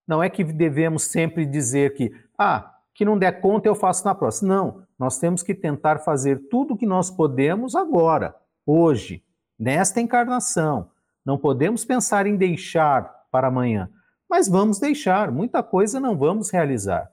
Não 0.07 0.22
é 0.22 0.29
que 0.29 0.45
devemos 0.45 1.05
sempre 1.05 1.45
dizer 1.45 1.95
que, 1.95 2.12
ah, 2.39 2.74
que 2.95 3.05
não 3.05 3.18
der 3.18 3.41
conta 3.41 3.68
eu 3.68 3.74
faço 3.74 4.05
na 4.05 4.14
próxima. 4.14 4.55
Não, 4.55 4.83
nós 4.99 5.18
temos 5.18 5.43
que 5.43 5.55
tentar 5.55 5.99
fazer 5.99 6.49
tudo 6.49 6.74
o 6.74 6.76
que 6.76 6.87
nós 6.87 7.11
podemos 7.11 7.74
agora, 7.74 8.35
hoje, 8.66 9.22
nesta 9.59 10.01
encarnação 10.01 10.91
não 11.29 11.37
podemos 11.37 11.85
pensar 11.85 12.26
em 12.26 12.37
deixar 12.37 13.03
para 13.31 13.49
amanhã, 13.49 13.91
mas 14.31 14.49
vamos 14.49 14.79
deixar, 14.81 15.31
muita 15.31 15.62
coisa 15.62 16.01
não 16.01 16.16
vamos 16.16 16.51
realizar. 16.51 17.12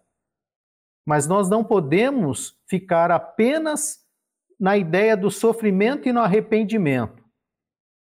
Mas 1.05 1.27
nós 1.27 1.49
não 1.49 1.63
podemos 1.63 2.57
ficar 2.67 3.11
apenas 3.11 3.99
na 4.59 4.77
ideia 4.77 5.15
do 5.15 5.29
sofrimento 5.29 6.09
e 6.09 6.13
no 6.13 6.21
arrependimento. 6.21 7.23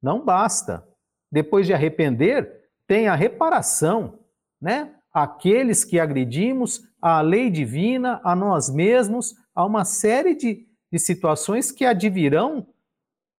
Não 0.01 0.23
basta. 0.23 0.87
Depois 1.31 1.67
de 1.67 1.73
arrepender, 1.73 2.69
tem 2.87 3.07
a 3.07 3.15
reparação, 3.15 4.19
né? 4.59 4.95
Aqueles 5.13 5.83
que 5.83 5.99
agredimos, 5.99 6.81
à 7.01 7.21
lei 7.21 7.49
divina, 7.49 8.21
a 8.23 8.35
nós 8.35 8.69
mesmos, 8.69 9.35
a 9.53 9.65
uma 9.65 9.83
série 9.83 10.35
de, 10.35 10.67
de 10.91 10.99
situações 10.99 11.71
que 11.71 11.85
advirão 11.85 12.67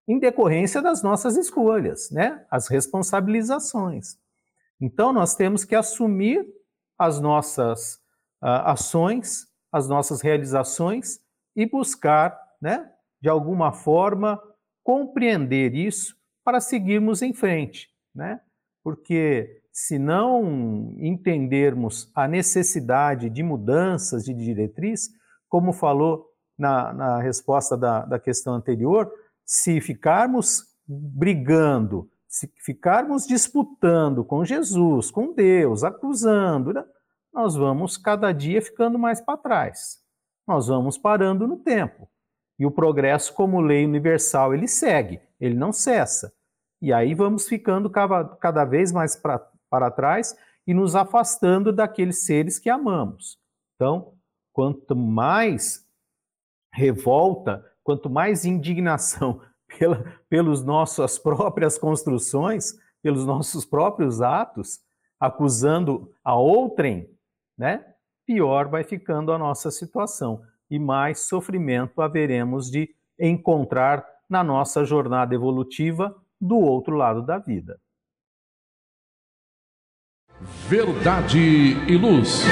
em 0.06 0.18
decorrência 0.18 0.82
das 0.82 1.02
nossas 1.02 1.36
escolhas, 1.36 2.10
né? 2.10 2.44
As 2.50 2.68
responsabilizações. 2.68 4.18
Então 4.80 5.12
nós 5.12 5.34
temos 5.34 5.64
que 5.64 5.74
assumir 5.74 6.46
as 6.98 7.20
nossas 7.20 8.00
ações, 8.40 9.46
as 9.72 9.88
nossas 9.88 10.20
realizações 10.20 11.20
e 11.54 11.66
buscar, 11.66 12.38
né, 12.60 12.90
de 13.20 13.28
alguma 13.28 13.72
forma 13.72 14.40
compreender 14.82 15.74
isso 15.74 16.16
para 16.44 16.60
seguirmos 16.60 17.22
em 17.22 17.34
frente, 17.34 17.88
né? 18.14 18.40
Porque 18.82 19.62
se 19.72 19.98
não 19.98 20.94
entendermos 20.98 22.10
a 22.14 22.26
necessidade 22.26 23.30
de 23.30 23.42
mudanças 23.42 24.24
de 24.24 24.34
diretriz, 24.34 25.10
como 25.48 25.72
falou 25.72 26.26
na, 26.58 26.92
na 26.92 27.20
resposta 27.20 27.76
da, 27.76 28.04
da 28.04 28.18
questão 28.18 28.54
anterior, 28.54 29.12
se 29.44 29.80
ficarmos 29.80 30.64
brigando, 30.86 32.10
Se 32.28 32.52
ficarmos 32.64 33.26
disputando 33.26 34.24
com 34.24 34.44
Jesus, 34.44 35.10
com 35.10 35.32
Deus, 35.32 35.82
acusando, 35.84 36.72
né, 36.72 36.84
nós 37.32 37.54
vamos 37.54 37.96
cada 37.96 38.32
dia 38.32 38.60
ficando 38.60 38.98
mais 38.98 39.20
para 39.20 39.38
trás. 39.38 39.98
Nós 40.46 40.66
vamos 40.66 40.98
parando 40.98 41.46
no 41.46 41.56
tempo. 41.56 42.08
E 42.58 42.66
o 42.66 42.70
progresso, 42.70 43.32
como 43.32 43.60
lei 43.60 43.84
universal, 43.84 44.52
ele 44.52 44.68
segue, 44.68 45.20
ele 45.40 45.54
não 45.54 45.72
cessa. 45.72 46.32
E 46.82 46.92
aí 46.92 47.14
vamos 47.14 47.48
ficando 47.48 47.88
cada 47.90 48.64
vez 48.64 48.92
mais 48.92 49.16
para 49.16 49.90
trás 49.90 50.36
e 50.66 50.74
nos 50.74 50.94
afastando 50.94 51.72
daqueles 51.72 52.24
seres 52.24 52.58
que 52.58 52.68
amamos. 52.68 53.38
Então, 53.74 54.14
quanto 54.52 54.94
mais 54.96 55.86
revolta, 56.72 57.64
quanto 57.82 58.10
mais 58.10 58.44
indignação 58.44 59.40
pela, 59.78 60.20
pelas 60.28 60.64
nossas 60.64 61.18
próprias 61.18 61.78
construções, 61.78 62.74
pelos 63.02 63.24
nossos 63.24 63.64
próprios 63.64 64.20
atos, 64.20 64.80
acusando 65.18 66.12
a 66.24 66.34
outrem, 66.34 67.08
né? 67.60 67.84
Pior 68.26 68.70
vai 68.70 68.82
ficando 68.82 69.32
a 69.32 69.38
nossa 69.38 69.70
situação 69.70 70.40
e 70.70 70.78
mais 70.78 71.28
sofrimento 71.28 72.00
haveremos 72.00 72.70
de 72.70 72.88
encontrar 73.18 74.02
na 74.28 74.42
nossa 74.42 74.82
jornada 74.82 75.34
evolutiva 75.34 76.16
do 76.40 76.56
outro 76.56 76.96
lado 76.96 77.20
da 77.20 77.36
vida. 77.36 77.78
Verdade 80.68 81.38
e 81.86 81.98
luz. 81.98 82.44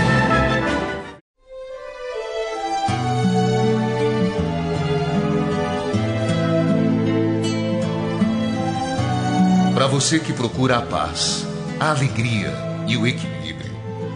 Para 9.75 9.87
você 9.87 10.21
que 10.21 10.35
procura 10.35 10.79
a 10.79 10.83
paz, 10.83 11.47
a 11.81 11.93
alegria 11.93 12.51
e 12.87 12.97
o 12.97 13.07
equilíbrio, 13.07 13.38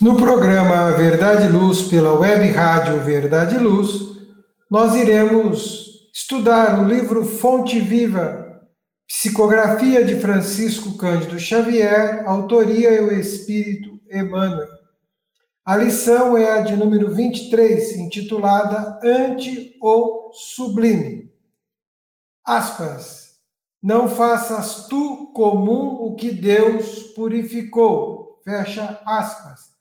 No 0.00 0.16
programa 0.16 0.92
Verdade 0.92 1.44
e 1.44 1.50
Luz 1.50 1.82
pela 1.82 2.18
Web 2.18 2.48
Rádio 2.52 3.02
Verdade 3.02 3.56
e 3.56 3.58
Luz, 3.58 4.16
nós 4.70 4.94
iremos 4.94 6.08
estudar 6.10 6.80
o 6.80 6.88
livro 6.88 7.22
Fonte 7.22 7.78
Viva, 7.78 8.62
Psicografia 9.06 10.02
de 10.02 10.18
Francisco 10.18 10.96
Cândido 10.96 11.38
Xavier, 11.38 12.26
autoria 12.26 12.92
e 12.92 13.00
o 13.00 13.12
Espírito 13.12 14.00
Emmanuel. 14.10 14.70
A 15.66 15.76
lição 15.76 16.34
é 16.34 16.50
a 16.50 16.62
de 16.62 16.74
número 16.76 17.14
23, 17.14 17.98
intitulada 17.98 18.98
Ante 19.04 19.76
ou 19.82 20.32
Sublime. 20.32 21.30
Aspas. 22.42 23.34
Não 23.82 24.08
faças 24.08 24.86
tu 24.88 25.30
comum 25.34 26.06
o 26.06 26.14
que 26.14 26.30
Deus 26.30 27.02
purificou. 27.14 28.40
Fecha 28.42 28.98
aspas. 29.04 29.79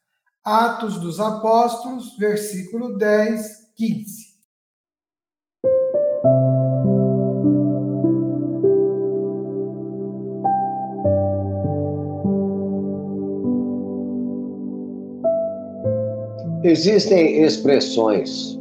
Atos 0.50 1.00
dos 1.00 1.20
Apóstolos, 1.20 2.18
versículo 2.18 2.98
10, 2.98 3.40
15. 3.76 4.30
Existem 16.64 17.44
expressões 17.44 18.60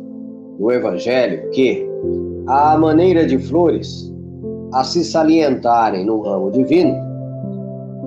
no 0.59 0.71
Evangelho 0.71 1.49
que, 1.53 1.89
à 2.49 2.77
maneira 2.77 3.27
de 3.27 3.39
flores, 3.39 4.13
a 4.75 4.85
se 4.85 5.03
salientarem 5.03 6.05
no 6.05 6.21
ramo 6.21 6.51
divino, 6.51 6.95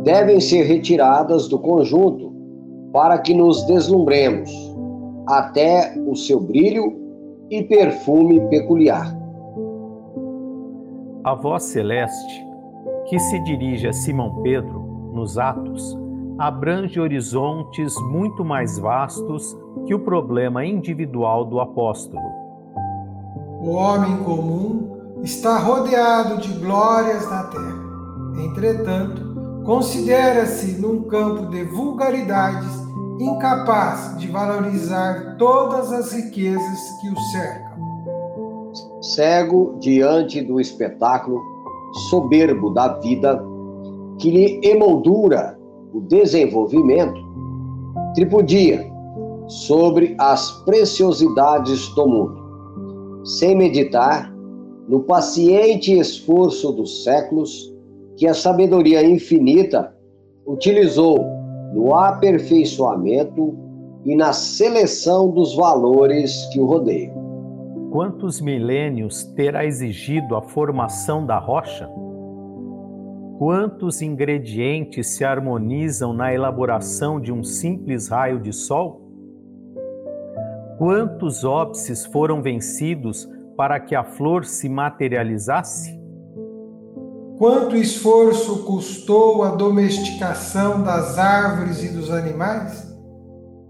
devem 0.04 0.40
ser 0.40 0.66
retiradas 0.66 1.48
do 1.48 1.58
conjunto 1.58 2.31
para 2.92 3.18
que 3.20 3.34
nos 3.34 3.64
deslumbremos 3.66 4.52
até 5.28 5.94
o 6.08 6.16
seu 6.16 6.40
brilho 6.40 7.00
e 7.50 7.64
perfume 7.64 8.40
peculiar. 8.50 9.16
A 11.24 11.36
voz 11.36 11.64
celeste, 11.64 12.46
que 13.08 13.20
se 13.20 13.40
dirige 13.44 13.88
a 13.88 13.94
Simão 13.94 14.42
Pedro 14.42 15.12
nos 15.14 15.38
Atos, 15.38 15.98
abrange 16.40 17.00
horizontes 17.00 17.94
muito 18.12 18.44
mais 18.44 18.80
vastos 18.80 19.56
que 19.86 19.94
o 19.94 20.00
problema 20.00 20.66
individual 20.66 21.46
do 21.46 21.60
apóstolo. 21.60 22.24
O 23.62 23.72
homem 23.72 24.18
comum 24.24 25.20
está 25.22 25.60
rodeado 25.60 26.38
de 26.38 26.52
glórias 26.54 27.30
na 27.30 27.44
terra. 27.44 27.82
Entretanto, 28.44 29.31
considera-se 29.66 30.80
num 30.80 31.04
campo 31.04 31.48
de 31.48 31.64
vulgaridades 31.64 32.82
incapaz 33.20 34.18
de 34.18 34.28
valorizar 34.28 35.36
todas 35.38 35.92
as 35.92 36.12
riquezas 36.12 36.80
que 37.00 37.10
o 37.10 37.20
cercam. 37.32 37.72
Cego 39.02 39.78
diante 39.80 40.42
do 40.42 40.60
espetáculo 40.60 41.40
soberbo 42.10 42.72
da 42.72 43.00
vida 43.00 43.44
que 44.18 44.32
lhe 44.32 44.62
emoldura 44.64 45.60
o 45.94 46.02
desenvolvimento, 46.02 47.20
tripudia 48.16 48.90
sobre 49.48 50.16
as 50.18 50.52
preciosidades 50.64 51.90
do 51.90 52.08
mundo, 52.08 53.26
sem 53.26 53.56
meditar 53.56 54.32
no 54.88 55.02
paciente 55.02 55.98
esforço 55.98 56.72
dos 56.72 57.04
séculos 57.04 57.71
que 58.22 58.28
a 58.28 58.36
sabedoria 58.36 59.04
infinita 59.04 59.96
utilizou 60.46 61.26
no 61.74 61.96
aperfeiçoamento 61.96 63.58
e 64.06 64.16
na 64.16 64.32
seleção 64.32 65.32
dos 65.32 65.56
valores 65.56 66.48
que 66.54 66.60
o 66.60 66.68
rodeiam. 66.68 67.16
Quantos 67.92 68.40
milênios 68.40 69.24
terá 69.24 69.66
exigido 69.66 70.36
a 70.36 70.42
formação 70.44 71.26
da 71.26 71.40
rocha? 71.40 71.90
Quantos 73.40 74.04
ingredientes 74.04 75.16
se 75.16 75.26
harmonizam 75.26 76.14
na 76.14 76.32
elaboração 76.32 77.20
de 77.20 77.34
um 77.34 77.44
simples 77.44 78.08
raio 78.08 78.40
de 78.40 78.54
sol? 78.54 79.02
Quantos 80.78 81.44
óbices 81.44 82.06
foram 82.06 82.40
vencidos 82.40 83.28
para 83.58 83.80
que 83.80 83.96
a 83.96 84.04
flor 84.04 84.46
se 84.46 84.70
materializasse? 84.70 86.01
Quanto 87.42 87.76
esforço 87.76 88.66
custou 88.66 89.42
a 89.42 89.56
domesticação 89.56 90.84
das 90.84 91.18
árvores 91.18 91.84
e 91.84 91.88
dos 91.88 92.12
animais? 92.12 92.96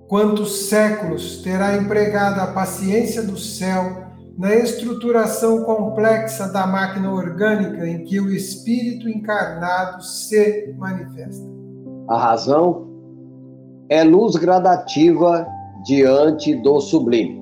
Quantos 0.10 0.68
séculos 0.68 1.42
terá 1.42 1.78
empregado 1.78 2.42
a 2.42 2.48
paciência 2.48 3.24
do 3.24 3.38
céu 3.38 4.08
na 4.38 4.54
estruturação 4.54 5.64
complexa 5.64 6.52
da 6.52 6.68
máquina 6.68 7.14
orgânica 7.14 7.88
em 7.88 8.04
que 8.04 8.20
o 8.20 8.30
espírito 8.30 9.08
encarnado 9.08 10.04
se 10.04 10.76
manifesta? 10.78 11.50
A 12.10 12.18
razão 12.18 12.90
é 13.88 14.04
luz 14.04 14.36
gradativa 14.36 15.48
diante 15.86 16.56
do 16.56 16.82
sublime. 16.82 17.42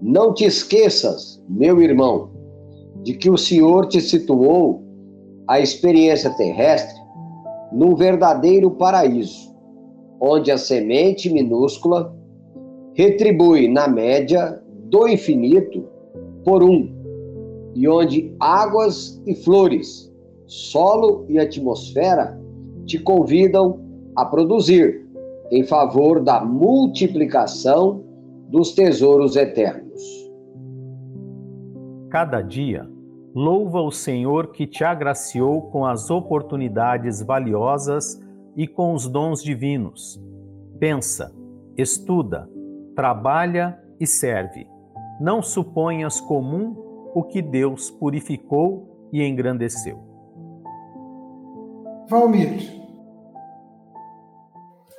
Não 0.00 0.32
te 0.32 0.46
esqueças, 0.46 1.44
meu 1.46 1.78
irmão, 1.82 2.30
de 3.02 3.12
que 3.12 3.28
o 3.28 3.36
Senhor 3.36 3.86
te 3.86 4.00
situou 4.00 4.88
a 5.50 5.58
experiência 5.58 6.30
terrestre 6.36 6.96
num 7.72 7.96
verdadeiro 7.96 8.70
paraíso, 8.70 9.52
onde 10.20 10.52
a 10.52 10.56
semente 10.56 11.28
minúscula 11.28 12.16
retribui, 12.94 13.66
na 13.66 13.88
média, 13.88 14.62
do 14.84 15.08
infinito 15.08 15.88
por 16.44 16.62
um, 16.62 16.88
e 17.74 17.88
onde 17.88 18.32
águas 18.38 19.20
e 19.26 19.34
flores, 19.34 20.12
solo 20.46 21.24
e 21.28 21.36
atmosfera 21.36 22.40
te 22.86 23.00
convidam 23.00 23.80
a 24.14 24.24
produzir 24.24 25.04
em 25.50 25.64
favor 25.64 26.20
da 26.22 26.44
multiplicação 26.44 28.04
dos 28.50 28.72
tesouros 28.72 29.34
eternos. 29.34 30.30
Cada 32.08 32.40
dia 32.40 32.88
Louva 33.34 33.80
o 33.80 33.92
Senhor 33.92 34.48
que 34.48 34.66
te 34.66 34.82
agraciou 34.82 35.70
com 35.70 35.86
as 35.86 36.10
oportunidades 36.10 37.22
valiosas 37.22 38.20
e 38.56 38.66
com 38.66 38.92
os 38.92 39.06
dons 39.06 39.42
divinos. 39.42 40.20
Pensa, 40.80 41.32
estuda, 41.76 42.50
trabalha 42.96 43.80
e 44.00 44.06
serve. 44.06 44.66
Não 45.20 45.42
suponhas 45.42 46.20
comum 46.20 46.74
o 47.14 47.22
que 47.22 47.40
Deus 47.40 47.88
purificou 47.90 49.08
e 49.12 49.22
engrandeceu. 49.22 49.98
Valmir, 52.08 52.80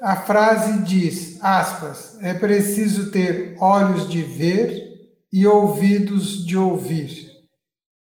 a 0.01 0.15
frase 0.15 0.81
diz, 0.83 1.43
aspas, 1.43 2.17
é 2.23 2.33
preciso 2.33 3.11
ter 3.11 3.55
olhos 3.59 4.09
de 4.09 4.21
ver 4.21 5.11
e 5.31 5.45
ouvidos 5.45 6.45
de 6.45 6.57
ouvir. 6.57 7.30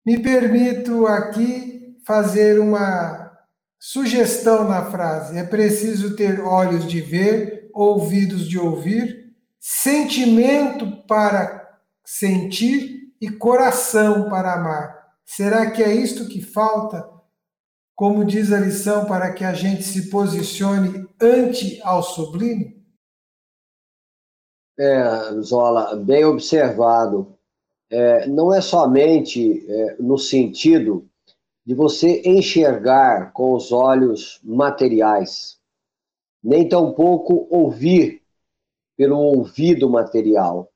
Me 0.05 0.21
permito 0.21 1.07
aqui 1.07 1.97
fazer 2.05 2.59
uma 2.59 3.35
sugestão 3.79 4.67
na 4.67 4.85
frase. 4.91 5.37
É 5.37 5.43
preciso 5.43 6.15
ter 6.15 6.39
olhos 6.41 6.87
de 6.87 7.01
ver, 7.01 7.69
ouvidos 7.73 8.47
de 8.47 8.59
ouvir, 8.59 9.33
sentimento 9.59 11.03
para 11.07 11.79
sentir 12.05 13.13
e 13.19 13.31
coração 13.31 14.29
para 14.29 14.53
amar. 14.53 14.95
Será 15.25 15.71
que 15.71 15.81
é 15.81 15.91
isto 15.91 16.27
que 16.27 16.39
falta? 16.39 17.09
Como 17.95 18.23
diz 18.23 18.51
a 18.51 18.59
lição, 18.59 19.05
para 19.05 19.33
que 19.33 19.43
a 19.43 19.53
gente 19.53 19.81
se 19.81 20.09
posicione 20.11 21.07
ante 21.19 21.81
ao 21.81 22.03
sublime? 22.03 22.85
É, 24.77 25.31
Zola, 25.41 25.95
bem 25.95 26.25
observado. 26.25 27.35
É, 27.89 28.27
não 28.27 28.53
é 28.53 28.61
somente 28.61 29.65
é, 29.69 29.95
no 29.99 30.17
sentido 30.17 31.07
de 31.65 31.73
você 31.73 32.21
enxergar 32.25 33.31
com 33.31 33.53
os 33.53 33.71
olhos 33.71 34.39
materiais, 34.43 35.59
nem 36.43 36.67
tampouco 36.67 37.47
ouvir 37.49 38.21
pelo 38.95 39.17
ouvido 39.17 39.89
material. 39.89 40.71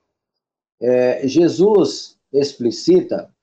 É, 0.81 1.27
Jesus 1.27 2.17
explicita 2.31 3.33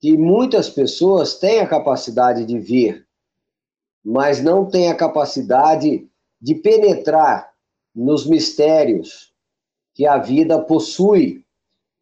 que 0.00 0.16
muitas 0.16 0.68
pessoas 0.70 1.38
têm 1.38 1.60
a 1.60 1.68
capacidade 1.68 2.44
de 2.44 2.58
ver, 2.58 3.06
mas 4.02 4.42
não 4.42 4.68
têm 4.68 4.90
a 4.90 4.96
capacidade 4.96 6.08
de 6.40 6.54
penetrar 6.54 7.52
nos 7.94 8.26
mistérios 8.26 9.34
que 9.94 10.06
a 10.06 10.16
vida 10.16 10.58
possui 10.58 11.44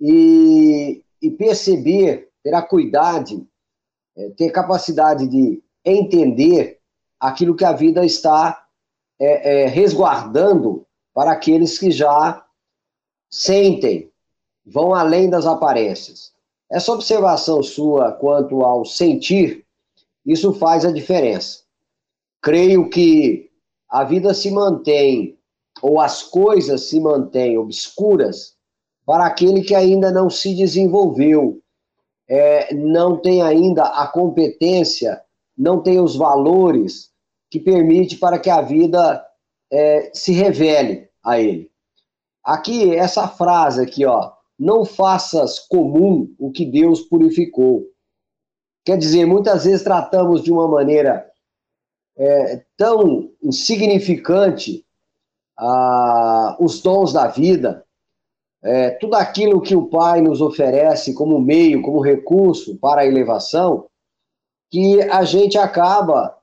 e, 0.00 1.02
e 1.20 1.30
perceber, 1.30 2.30
ter 2.42 2.54
a 2.54 2.66
é, 4.16 4.30
ter 4.30 4.50
capacidade 4.50 5.26
de 5.26 5.62
entender 5.84 6.78
aquilo 7.18 7.54
que 7.54 7.64
a 7.64 7.72
vida 7.72 8.04
está 8.04 8.66
é, 9.18 9.62
é, 9.62 9.66
resguardando 9.66 10.86
para 11.12 11.32
aqueles 11.32 11.78
que 11.78 11.90
já 11.90 12.44
sentem, 13.30 14.10
vão 14.64 14.94
além 14.94 15.28
das 15.28 15.46
aparências. 15.46 16.32
Essa 16.70 16.92
observação 16.92 17.62
sua 17.62 18.12
quanto 18.12 18.62
ao 18.62 18.84
sentir, 18.84 19.64
isso 20.24 20.52
faz 20.52 20.84
a 20.84 20.92
diferença. 20.92 21.62
Creio 22.42 22.88
que 22.88 23.50
a 23.88 24.04
vida 24.04 24.34
se 24.34 24.50
mantém, 24.50 25.38
ou 25.80 26.00
as 26.00 26.22
coisas 26.22 26.82
se 26.82 27.00
mantêm 27.00 27.56
obscuras, 27.56 28.57
para 29.08 29.24
aquele 29.24 29.62
que 29.62 29.74
ainda 29.74 30.12
não 30.12 30.28
se 30.28 30.54
desenvolveu, 30.54 31.62
é, 32.28 32.74
não 32.74 33.16
tem 33.16 33.40
ainda 33.40 33.84
a 33.84 34.06
competência, 34.06 35.18
não 35.56 35.82
tem 35.82 35.98
os 35.98 36.14
valores 36.14 37.10
que 37.50 37.58
permite 37.58 38.18
para 38.18 38.38
que 38.38 38.50
a 38.50 38.60
vida 38.60 39.26
é, 39.72 40.10
se 40.12 40.32
revele 40.32 41.08
a 41.24 41.40
ele. 41.40 41.70
Aqui, 42.44 42.94
essa 42.94 43.26
frase 43.26 43.80
aqui, 43.80 44.04
ó, 44.04 44.30
não 44.58 44.84
faças 44.84 45.58
comum 45.58 46.30
o 46.38 46.52
que 46.52 46.66
Deus 46.66 47.00
purificou. 47.00 47.86
Quer 48.84 48.98
dizer, 48.98 49.24
muitas 49.24 49.64
vezes 49.64 49.82
tratamos 49.82 50.42
de 50.42 50.52
uma 50.52 50.68
maneira 50.68 51.26
é, 52.14 52.62
tão 52.76 53.30
insignificante 53.42 54.84
ah, 55.56 56.58
os 56.60 56.82
dons 56.82 57.14
da 57.14 57.26
vida, 57.26 57.87
é, 58.68 58.90
tudo 58.90 59.14
aquilo 59.14 59.62
que 59.62 59.74
o 59.74 59.86
Pai 59.86 60.20
nos 60.20 60.40
oferece 60.42 61.14
como 61.14 61.40
meio, 61.40 61.80
como 61.80 62.00
recurso 62.00 62.76
para 62.76 63.00
a 63.00 63.06
elevação, 63.06 63.86
que 64.70 65.00
a 65.02 65.24
gente 65.24 65.56
acaba 65.56 66.36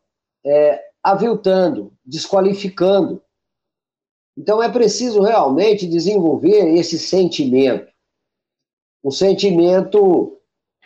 é, 0.43 0.81
aviltando, 1.03 1.93
desqualificando. 2.03 3.21
Então 4.35 4.61
é 4.61 4.69
preciso 4.69 5.21
realmente 5.21 5.85
desenvolver 5.85 6.75
esse 6.75 6.97
sentimento 6.97 7.93
um 9.05 9.11
sentimento 9.11 10.39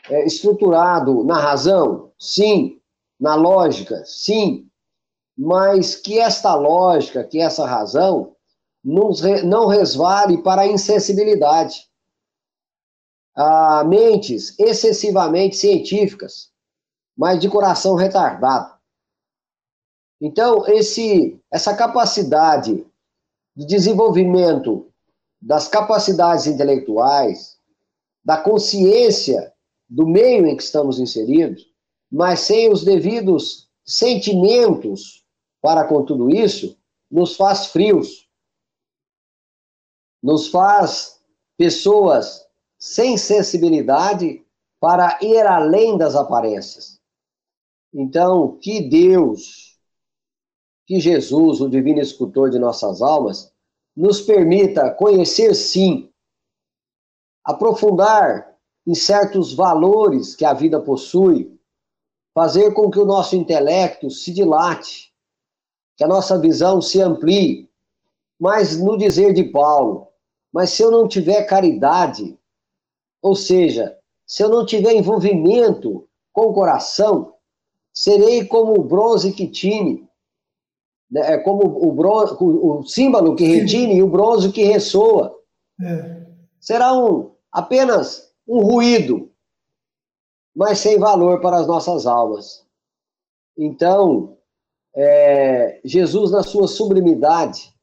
é, 0.09 0.25
estruturado 0.25 1.23
na 1.23 1.39
razão? 1.39 2.11
Sim. 2.19 2.77
Na 3.17 3.33
lógica? 3.35 4.03
Sim. 4.03 4.67
Mas 5.37 5.95
que 5.95 6.19
esta 6.19 6.53
lógica, 6.53 7.23
que 7.23 7.39
essa 7.39 7.65
razão, 7.65 8.35
não 8.83 9.67
resvale 9.67 10.41
para 10.41 10.61
a 10.61 10.67
insensibilidade. 10.67 11.87
a 13.35 13.83
mentes 13.85 14.57
excessivamente 14.59 15.55
científicas, 15.55 16.51
mas 17.17 17.39
de 17.39 17.47
coração 17.47 17.95
retardado. 17.95 18.73
Então, 20.21 20.67
esse, 20.67 21.39
essa 21.49 21.73
capacidade 21.73 22.85
de 23.55 23.65
desenvolvimento 23.65 24.91
das 25.41 25.69
capacidades 25.69 26.47
intelectuais, 26.47 27.57
da 28.23 28.37
consciência 28.37 29.53
do 29.87 30.05
meio 30.05 30.45
em 30.45 30.55
que 30.57 30.63
estamos 30.63 30.99
inseridos, 30.99 31.65
mas 32.11 32.41
sem 32.41 32.71
os 32.71 32.83
devidos 32.83 33.69
sentimentos 33.85 35.25
para 35.61 35.85
com 35.85 36.03
tudo 36.03 36.29
isso, 36.29 36.77
nos 37.09 37.35
faz 37.35 37.67
frios, 37.67 38.28
nos 40.21 40.47
faz 40.47 41.19
pessoas 41.57 42.45
sem 42.77 43.17
sensibilidade 43.17 44.45
para 44.79 45.19
ir 45.21 45.45
além 45.45 45.97
das 45.97 46.15
aparências. 46.15 46.99
Então, 47.93 48.57
que 48.57 48.81
Deus, 48.81 49.77
que 50.85 50.99
Jesus, 50.99 51.59
o 51.59 51.69
divino 51.69 51.99
escultor 51.99 52.49
de 52.49 52.59
nossas 52.59 53.01
almas, 53.01 53.51
nos 53.95 54.21
permita 54.21 54.91
conhecer 54.91 55.53
sim 55.53 56.09
aprofundar 57.43 58.55
em 58.85 58.93
certos 58.93 59.53
valores 59.53 60.35
que 60.35 60.45
a 60.45 60.53
vida 60.53 60.79
possui, 60.79 61.59
fazer 62.33 62.73
com 62.73 62.89
que 62.91 62.99
o 62.99 63.05
nosso 63.05 63.35
intelecto 63.35 64.09
se 64.09 64.31
dilate, 64.31 65.11
que 65.97 66.03
a 66.03 66.07
nossa 66.07 66.39
visão 66.39 66.81
se 66.81 67.01
amplie. 67.01 67.69
Mas 68.39 68.77
no 68.77 68.97
dizer 68.97 69.33
de 69.33 69.43
Paulo, 69.43 70.08
mas 70.51 70.71
se 70.71 70.81
eu 70.81 70.91
não 70.91 71.07
tiver 71.07 71.43
caridade, 71.43 72.37
ou 73.21 73.35
seja, 73.35 73.97
se 74.25 74.43
eu 74.43 74.49
não 74.49 74.65
tiver 74.65 74.93
envolvimento 74.93 76.07
com 76.31 76.47
o 76.47 76.53
coração, 76.53 77.33
serei 77.93 78.45
como 78.45 78.79
o 78.79 78.83
bronze 78.83 79.33
que 79.33 79.47
tine, 79.47 80.07
né? 81.09 81.33
é 81.33 81.37
como 81.37 81.65
o, 81.65 81.91
bronze, 81.91 82.35
o 82.39 82.83
símbolo 82.83 83.35
que 83.35 83.45
retine 83.45 83.95
e 83.95 84.03
o 84.03 84.09
bronze 84.09 84.51
que 84.51 84.63
ressoa. 84.63 85.35
É. 85.81 86.25
Será 86.59 86.93
um, 86.93 87.31
apenas 87.51 88.31
um 88.47 88.61
ruído, 88.61 89.31
mas 90.55 90.79
sem 90.79 90.97
valor 90.97 91.41
para 91.41 91.57
as 91.57 91.67
nossas 91.67 92.05
almas. 92.05 92.65
Então, 93.57 94.37
é, 94.95 95.79
Jesus, 95.83 96.31
na 96.31 96.43
sua 96.43 96.67
sublimidade, 96.67 97.73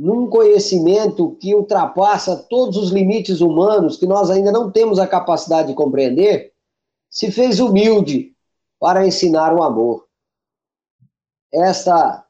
num 0.00 0.30
conhecimento 0.30 1.36
que 1.36 1.54
ultrapassa 1.54 2.34
todos 2.34 2.78
os 2.78 2.90
limites 2.90 3.42
humanos, 3.42 3.98
que 3.98 4.06
nós 4.06 4.30
ainda 4.30 4.50
não 4.50 4.70
temos 4.72 4.98
a 4.98 5.06
capacidade 5.06 5.68
de 5.68 5.74
compreender, 5.74 6.54
se 7.10 7.30
fez 7.30 7.60
humilde 7.60 8.34
para 8.78 9.06
ensinar 9.06 9.52
o 9.52 9.62
amor. 9.62 10.08
Esta 11.52 12.26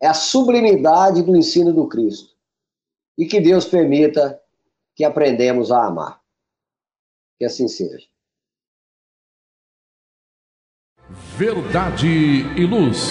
é 0.00 0.06
a 0.06 0.14
sublimidade 0.14 1.22
do 1.22 1.36
ensino 1.36 1.70
do 1.70 1.86
Cristo. 1.86 2.34
E 3.18 3.26
que 3.26 3.42
Deus 3.42 3.66
permita 3.66 4.40
que 4.96 5.04
aprendemos 5.04 5.70
a 5.70 5.84
amar. 5.84 6.22
Que 7.38 7.44
assim 7.44 7.68
seja. 7.68 8.08
Verdade 11.36 12.08
e 12.56 12.64
luz. 12.64 13.10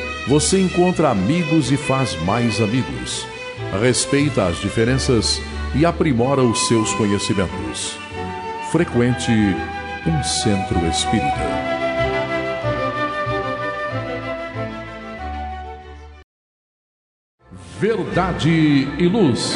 você 0.27 0.59
encontra 0.59 1.09
amigos 1.09 1.71
e 1.71 1.77
faz 1.77 2.15
mais 2.23 2.61
amigos 2.61 3.25
respeita 3.79 4.45
as 4.47 4.57
diferenças 4.57 5.41
e 5.75 5.85
aprimora 5.85 6.41
os 6.41 6.67
seus 6.67 6.93
conhecimentos. 6.93 7.97
Frequente 8.71 9.31
um 10.05 10.23
centro 10.23 10.85
espírita. 10.87 11.61
Verdade 17.79 18.87
e 18.99 19.07
Luz. 19.07 19.55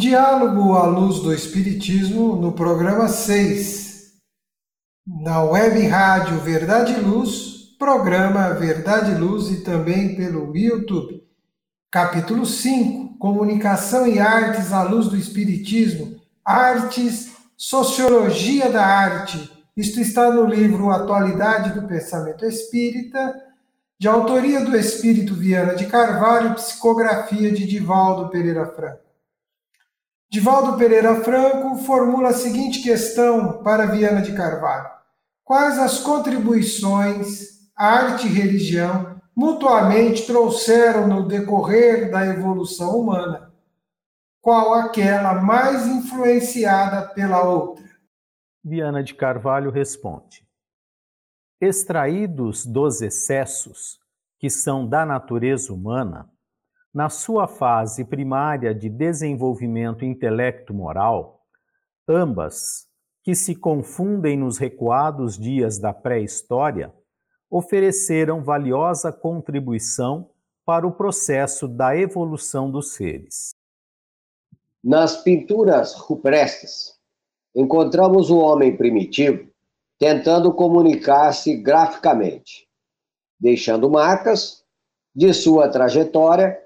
Diálogo 0.00 0.72
à 0.76 0.86
luz 0.86 1.20
do 1.20 1.30
Espiritismo 1.30 2.34
no 2.34 2.52
programa 2.52 3.06
6, 3.06 4.14
na 5.06 5.42
web 5.42 5.78
rádio 5.88 6.38
Verdade 6.38 6.94
e 6.94 7.00
Luz, 7.00 7.76
programa 7.78 8.48
Verdade 8.54 9.12
e 9.12 9.14
Luz 9.16 9.50
e 9.50 9.62
também 9.62 10.16
pelo 10.16 10.56
YouTube. 10.56 11.22
Capítulo 11.90 12.46
5 12.46 13.18
Comunicação 13.18 14.06
e 14.06 14.18
Artes 14.18 14.72
à 14.72 14.82
Luz 14.84 15.08
do 15.08 15.18
Espiritismo, 15.18 16.18
Artes, 16.42 17.32
Sociologia 17.54 18.70
da 18.70 18.86
Arte. 18.86 19.52
Isto 19.76 20.00
está 20.00 20.30
no 20.30 20.46
livro 20.46 20.88
Atualidade 20.88 21.78
do 21.78 21.86
Pensamento 21.86 22.46
Espírita, 22.46 23.38
de 23.98 24.08
autoria 24.08 24.64
do 24.64 24.74
Espírito 24.74 25.34
Viana 25.34 25.74
de 25.74 25.84
Carvalho, 25.84 26.54
psicografia 26.54 27.52
de 27.52 27.66
Divaldo 27.66 28.30
Pereira 28.30 28.64
Franco. 28.64 29.09
Divaldo 30.32 30.78
Pereira 30.78 31.24
Franco 31.24 31.74
formula 31.78 32.28
a 32.28 32.32
seguinte 32.32 32.80
questão 32.84 33.64
para 33.64 33.86
Viana 33.86 34.22
de 34.22 34.32
Carvalho: 34.32 34.88
Quais 35.42 35.76
as 35.76 35.98
contribuições 35.98 37.68
arte 37.74 38.28
e 38.28 38.30
religião 38.30 39.20
mutuamente 39.34 40.24
trouxeram 40.26 41.08
no 41.08 41.26
decorrer 41.26 42.12
da 42.12 42.24
evolução 42.24 42.96
humana? 42.96 43.52
Qual 44.40 44.72
aquela 44.72 45.34
mais 45.34 45.88
influenciada 45.88 47.08
pela 47.08 47.42
outra? 47.42 47.84
Viana 48.62 49.02
de 49.02 49.14
Carvalho 49.14 49.72
responde: 49.72 50.46
Extraídos 51.60 52.64
dos 52.64 53.02
excessos 53.02 53.98
que 54.38 54.48
são 54.48 54.86
da 54.86 55.04
natureza 55.04 55.72
humana, 55.72 56.29
na 56.92 57.08
sua 57.08 57.46
fase 57.46 58.04
primária 58.04 58.74
de 58.74 58.88
desenvolvimento 58.88 60.04
intelecto-moral, 60.04 61.40
ambas, 62.08 62.88
que 63.22 63.34
se 63.34 63.54
confundem 63.54 64.36
nos 64.36 64.58
recuados 64.58 65.38
dias 65.38 65.78
da 65.78 65.92
pré-história, 65.92 66.92
ofereceram 67.48 68.42
valiosa 68.42 69.12
contribuição 69.12 70.30
para 70.64 70.86
o 70.86 70.92
processo 70.92 71.68
da 71.68 71.96
evolução 71.96 72.70
dos 72.70 72.94
seres. 72.94 73.50
Nas 74.82 75.22
pinturas 75.22 75.94
rupestres, 75.94 76.98
encontramos 77.54 78.30
o 78.30 78.38
homem 78.38 78.76
primitivo 78.76 79.50
tentando 79.98 80.54
comunicar-se 80.54 81.54
graficamente, 81.56 82.66
deixando 83.38 83.90
marcas 83.90 84.64
de 85.14 85.34
sua 85.34 85.68
trajetória 85.68 86.58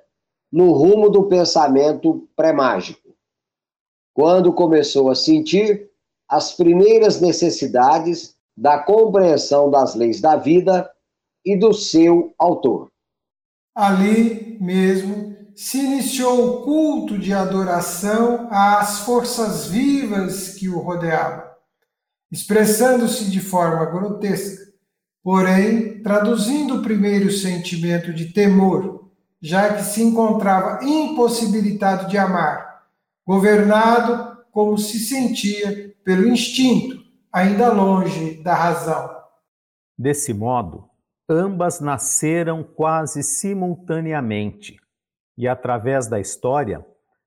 no 0.55 0.71
rumo 0.71 1.09
do 1.11 1.25
pensamento 1.25 2.29
pré-mágico, 2.37 3.13
quando 4.15 4.53
começou 4.53 5.11
a 5.11 5.15
sentir 5.17 5.91
as 6.29 6.53
primeiras 6.53 7.21
necessidades 7.21 8.37
da 8.57 8.79
compreensão 8.79 9.69
das 9.69 9.97
leis 9.97 10.21
da 10.21 10.37
vida 10.37 10.89
e 11.45 11.59
do 11.59 11.75
seu 11.75 12.33
autor. 12.39 12.89
Ali 13.75 14.57
mesmo 14.61 15.37
se 15.57 15.79
iniciou 15.79 16.47
o 16.47 16.63
culto 16.63 17.19
de 17.19 17.33
adoração 17.33 18.47
às 18.49 19.01
forças 19.01 19.67
vivas 19.67 20.51
que 20.51 20.69
o 20.69 20.79
rodeavam, 20.79 21.51
expressando-se 22.31 23.29
de 23.29 23.41
forma 23.41 23.87
grotesca, 23.87 24.73
porém 25.21 26.01
traduzindo 26.01 26.77
o 26.77 26.83
primeiro 26.83 27.29
sentimento 27.33 28.15
de 28.15 28.33
temor 28.33 28.94
já 29.45 29.75
que 29.75 29.83
se 29.83 30.03
encontrava 30.03 30.83
impossibilitado 30.83 32.09
de 32.09 32.17
amar, 32.17 32.87
governado 33.27 34.43
como 34.51 34.79
se 34.79 34.99
sentia 34.99 35.95
pelo 36.03 36.27
instinto, 36.27 37.05
ainda 37.31 37.71
longe 37.71 38.43
da 38.43 38.55
razão. 38.55 39.15
Desse 39.99 40.33
modo, 40.33 40.89
ambas 41.29 41.79
nasceram 41.79 42.65
quase 42.65 43.23
simultaneamente, 43.23 44.79
e 45.37 45.47
através 45.47 46.07
da 46.07 46.19
história, 46.19 46.83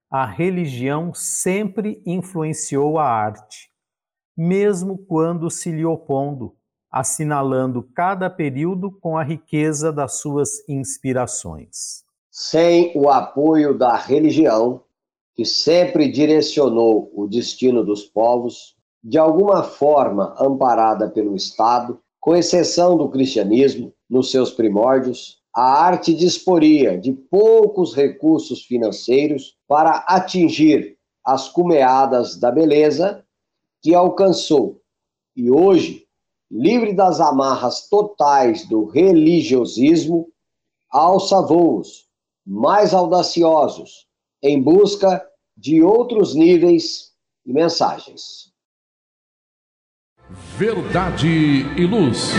a 0.09 0.25
religião 0.25 1.13
sempre 1.13 2.01
influenciou 2.03 2.97
a 2.97 3.07
arte, 3.07 3.69
mesmo 4.35 4.97
quando 4.97 5.51
se 5.51 5.71
lhe 5.71 5.85
opondo, 5.85 6.55
assinalando 6.89 7.83
cada 7.93 8.27
período 8.27 8.91
com 8.91 9.15
a 9.15 9.23
riqueza 9.23 9.93
das 9.93 10.19
suas 10.19 10.67
inspirações 10.67 12.06
sem 12.39 12.91
o 12.93 13.09
apoio 13.09 13.75
da 13.75 13.95
religião, 13.95 14.83
que 15.33 15.43
sempre 15.43 16.07
direcionou 16.07 17.11
o 17.15 17.25
destino 17.25 17.83
dos 17.83 18.03
povos, 18.03 18.75
de 19.03 19.17
alguma 19.17 19.63
forma 19.63 20.35
amparada 20.39 21.09
pelo 21.09 21.35
Estado, 21.35 21.99
com 22.19 22.35
exceção 22.35 22.95
do 22.95 23.09
cristianismo, 23.09 23.91
nos 24.07 24.29
seus 24.29 24.51
primórdios, 24.51 25.39
a 25.51 25.63
arte 25.63 26.13
disporia 26.13 26.95
de 26.95 27.11
poucos 27.11 27.95
recursos 27.95 28.61
financeiros 28.61 29.57
para 29.67 30.05
atingir 30.07 30.95
as 31.25 31.49
cumeadas 31.49 32.39
da 32.39 32.51
beleza 32.51 33.25
que 33.81 33.95
alcançou. 33.95 34.79
E 35.35 35.49
hoje, 35.49 36.05
livre 36.51 36.93
das 36.93 37.19
amarras 37.19 37.89
totais 37.89 38.63
do 38.67 38.85
religiosismo, 38.85 40.27
alça 40.91 41.41
voos 41.41 42.06
mais 42.47 42.93
audaciosos, 42.93 44.07
em 44.41 44.61
busca 44.61 45.21
de 45.55 45.81
outros 45.81 46.33
níveis 46.33 47.11
e 47.45 47.51
mensagens. 47.51 48.53
Verdade 50.57 51.27
e 51.27 51.85
Luz. 51.85 52.31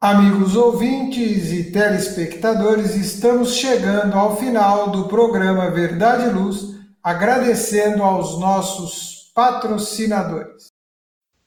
Amigos 0.00 0.54
ouvintes 0.54 1.52
e 1.52 1.72
telespectadores, 1.72 2.94
estamos 2.94 3.54
chegando 3.56 4.16
ao 4.16 4.36
final 4.36 4.90
do 4.90 5.08
programa 5.08 5.70
Verdade 5.70 6.28
e 6.28 6.32
Luz, 6.32 6.78
agradecendo 7.02 8.04
aos 8.04 8.38
nossos 8.38 9.32
patrocinadores. 9.34 10.68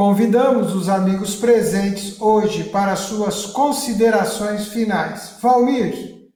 Convidamos 0.00 0.74
os 0.74 0.88
amigos 0.88 1.36
presentes 1.36 2.18
hoje 2.18 2.64
para 2.70 2.96
suas 2.96 3.44
considerações 3.44 4.68
finais. 4.68 5.38
Valmir. 5.42 6.26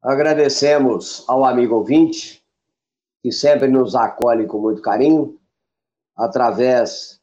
Agradecemos 0.00 1.24
ao 1.26 1.44
amigo 1.44 1.74
ouvinte, 1.74 2.46
que 3.20 3.32
sempre 3.32 3.66
nos 3.66 3.96
acolhe 3.96 4.46
com 4.46 4.60
muito 4.60 4.80
carinho, 4.80 5.36
através 6.14 7.20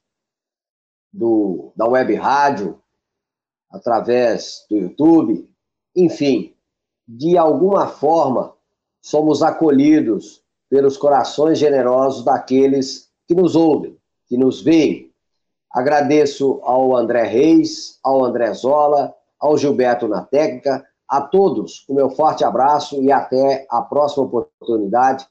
do, 1.09 1.71
da 1.73 1.87
web 1.87 2.15
rádio, 2.15 2.77
através 3.71 4.65
do 4.69 4.75
YouTube, 4.75 5.49
enfim, 5.95 6.53
de 7.07 7.37
alguma 7.37 7.87
forma 7.87 8.53
somos 9.01 9.41
acolhidos 9.41 10.43
pelos 10.69 10.97
corações 10.97 11.57
generosos 11.57 12.25
daqueles 12.25 13.09
que 13.25 13.33
nos 13.33 13.55
ouvem, 13.55 13.97
que 14.27 14.35
nos 14.35 14.61
veem 14.61 15.10
Agradeço 15.73 16.59
ao 16.63 16.95
André 16.95 17.23
Reis, 17.23 17.97
ao 18.03 18.25
André 18.25 18.53
Zola, 18.53 19.13
ao 19.39 19.57
Gilberto 19.57 20.07
na 20.07 20.21
técnica, 20.21 20.85
a 21.07 21.21
todos 21.21 21.85
o 21.87 21.93
meu 21.93 22.09
forte 22.09 22.43
abraço 22.43 23.01
e 23.01 23.11
até 23.11 23.65
a 23.69 23.81
próxima 23.81 24.25
oportunidade, 24.25 25.25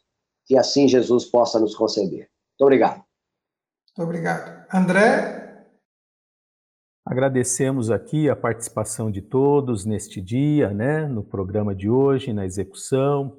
que 0.46 0.56
assim 0.56 0.88
Jesus 0.88 1.26
possa 1.26 1.60
nos 1.60 1.74
conceder. 1.74 2.28
Muito 2.50 2.62
obrigado. 2.62 3.02
Muito 3.96 4.08
obrigado. 4.08 4.66
André? 4.72 5.66
Agradecemos 7.04 7.90
aqui 7.90 8.28
a 8.28 8.36
participação 8.36 9.10
de 9.10 9.20
todos 9.20 9.84
neste 9.84 10.20
dia, 10.20 10.70
né, 10.70 11.06
no 11.06 11.22
programa 11.24 11.74
de 11.74 11.88
hoje, 11.88 12.32
na 12.32 12.46
execução, 12.46 13.36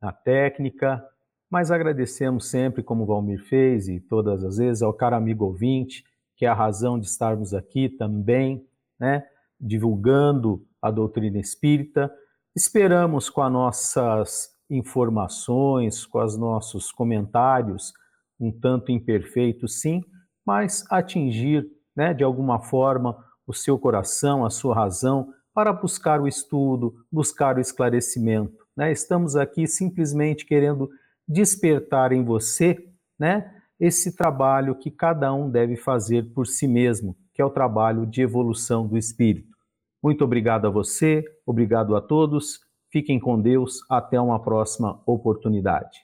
na 0.00 0.12
técnica, 0.12 1.02
mas 1.50 1.70
agradecemos 1.70 2.48
sempre, 2.48 2.82
como 2.82 3.02
o 3.02 3.06
Valmir 3.06 3.42
fez 3.44 3.88
e 3.88 4.00
todas 4.00 4.44
as 4.44 4.56
vezes, 4.56 4.82
ao 4.82 4.92
caro 4.92 5.16
amigo 5.16 5.44
ouvinte 5.44 6.04
que 6.42 6.46
é 6.46 6.48
a 6.48 6.54
razão 6.54 6.98
de 6.98 7.06
estarmos 7.06 7.54
aqui 7.54 7.88
também, 7.88 8.66
né, 8.98 9.24
divulgando 9.60 10.66
a 10.82 10.90
doutrina 10.90 11.38
espírita. 11.38 12.12
Esperamos 12.52 13.30
com 13.30 13.42
as 13.42 13.52
nossas 13.52 14.50
informações, 14.68 16.04
com 16.04 16.18
os 16.18 16.36
nossos 16.36 16.90
comentários, 16.90 17.92
um 18.40 18.50
tanto 18.50 18.90
imperfeitos, 18.90 19.80
sim, 19.80 20.02
mas 20.44 20.84
atingir, 20.90 21.64
né, 21.94 22.12
de 22.12 22.24
alguma 22.24 22.58
forma, 22.58 23.24
o 23.46 23.54
seu 23.54 23.78
coração, 23.78 24.44
a 24.44 24.50
sua 24.50 24.74
razão, 24.74 25.32
para 25.54 25.72
buscar 25.72 26.20
o 26.20 26.26
estudo, 26.26 26.92
buscar 27.08 27.56
o 27.56 27.60
esclarecimento. 27.60 28.66
Né? 28.76 28.90
Estamos 28.90 29.36
aqui 29.36 29.68
simplesmente 29.68 30.44
querendo 30.44 30.90
despertar 31.28 32.10
em 32.10 32.24
você, 32.24 32.84
né, 33.16 33.61
esse 33.82 34.14
trabalho 34.14 34.76
que 34.76 34.92
cada 34.92 35.34
um 35.34 35.50
deve 35.50 35.74
fazer 35.74 36.32
por 36.32 36.46
si 36.46 36.68
mesmo, 36.68 37.16
que 37.34 37.42
é 37.42 37.44
o 37.44 37.50
trabalho 37.50 38.06
de 38.06 38.22
evolução 38.22 38.86
do 38.86 38.96
espírito. 38.96 39.56
Muito 40.00 40.22
obrigado 40.22 40.68
a 40.68 40.70
você, 40.70 41.24
obrigado 41.44 41.96
a 41.96 42.00
todos. 42.00 42.60
Fiquem 42.92 43.18
com 43.18 43.40
Deus, 43.40 43.80
até 43.90 44.20
uma 44.20 44.40
próxima 44.40 45.02
oportunidade. 45.04 45.98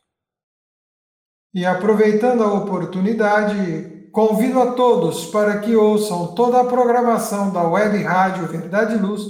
E 1.55 1.65
aproveitando 1.65 2.43
a 2.43 2.53
oportunidade, 2.53 4.09
convido 4.11 4.61
a 4.61 4.73
todos 4.73 5.27
para 5.27 5.61
que 5.61 5.77
ouçam 5.77 6.35
toda 6.35 6.61
a 6.61 6.65
programação 6.65 7.53
da 7.53 7.63
Web 7.63 8.03
Rádio 8.03 8.49
Verdade 8.49 8.97
e 8.97 8.99
Luz 8.99 9.23